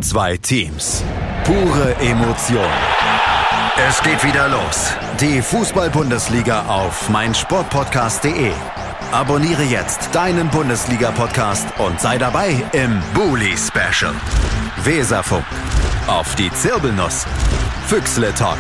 [0.00, 1.02] zwei Teams,
[1.44, 2.70] pure Emotion.
[3.88, 4.92] Es geht wieder los.
[5.20, 8.52] Die Fußball-Bundesliga auf mein Sportpodcast.de.
[9.12, 14.12] Abonniere jetzt deinen Bundesliga-Podcast und sei dabei im Bully Special.
[14.84, 15.46] Weserfunk.
[16.06, 17.24] Auf die Zirbelnuss.
[17.86, 18.58] Füchsle Talk.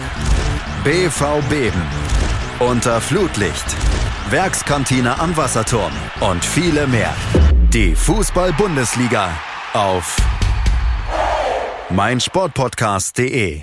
[0.84, 1.82] BV Beben.
[2.60, 3.76] Unter Flutlicht.
[4.30, 7.14] Werkskantine am Wasserturm und viele mehr.
[7.74, 9.28] Die Fußball-Bundesliga
[9.74, 10.16] auf
[11.90, 13.60] meinsportpodcast.de.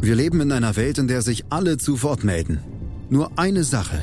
[0.00, 2.58] Wir leben in einer Welt, in der sich alle zu Wort melden.
[3.10, 4.02] Nur eine Sache.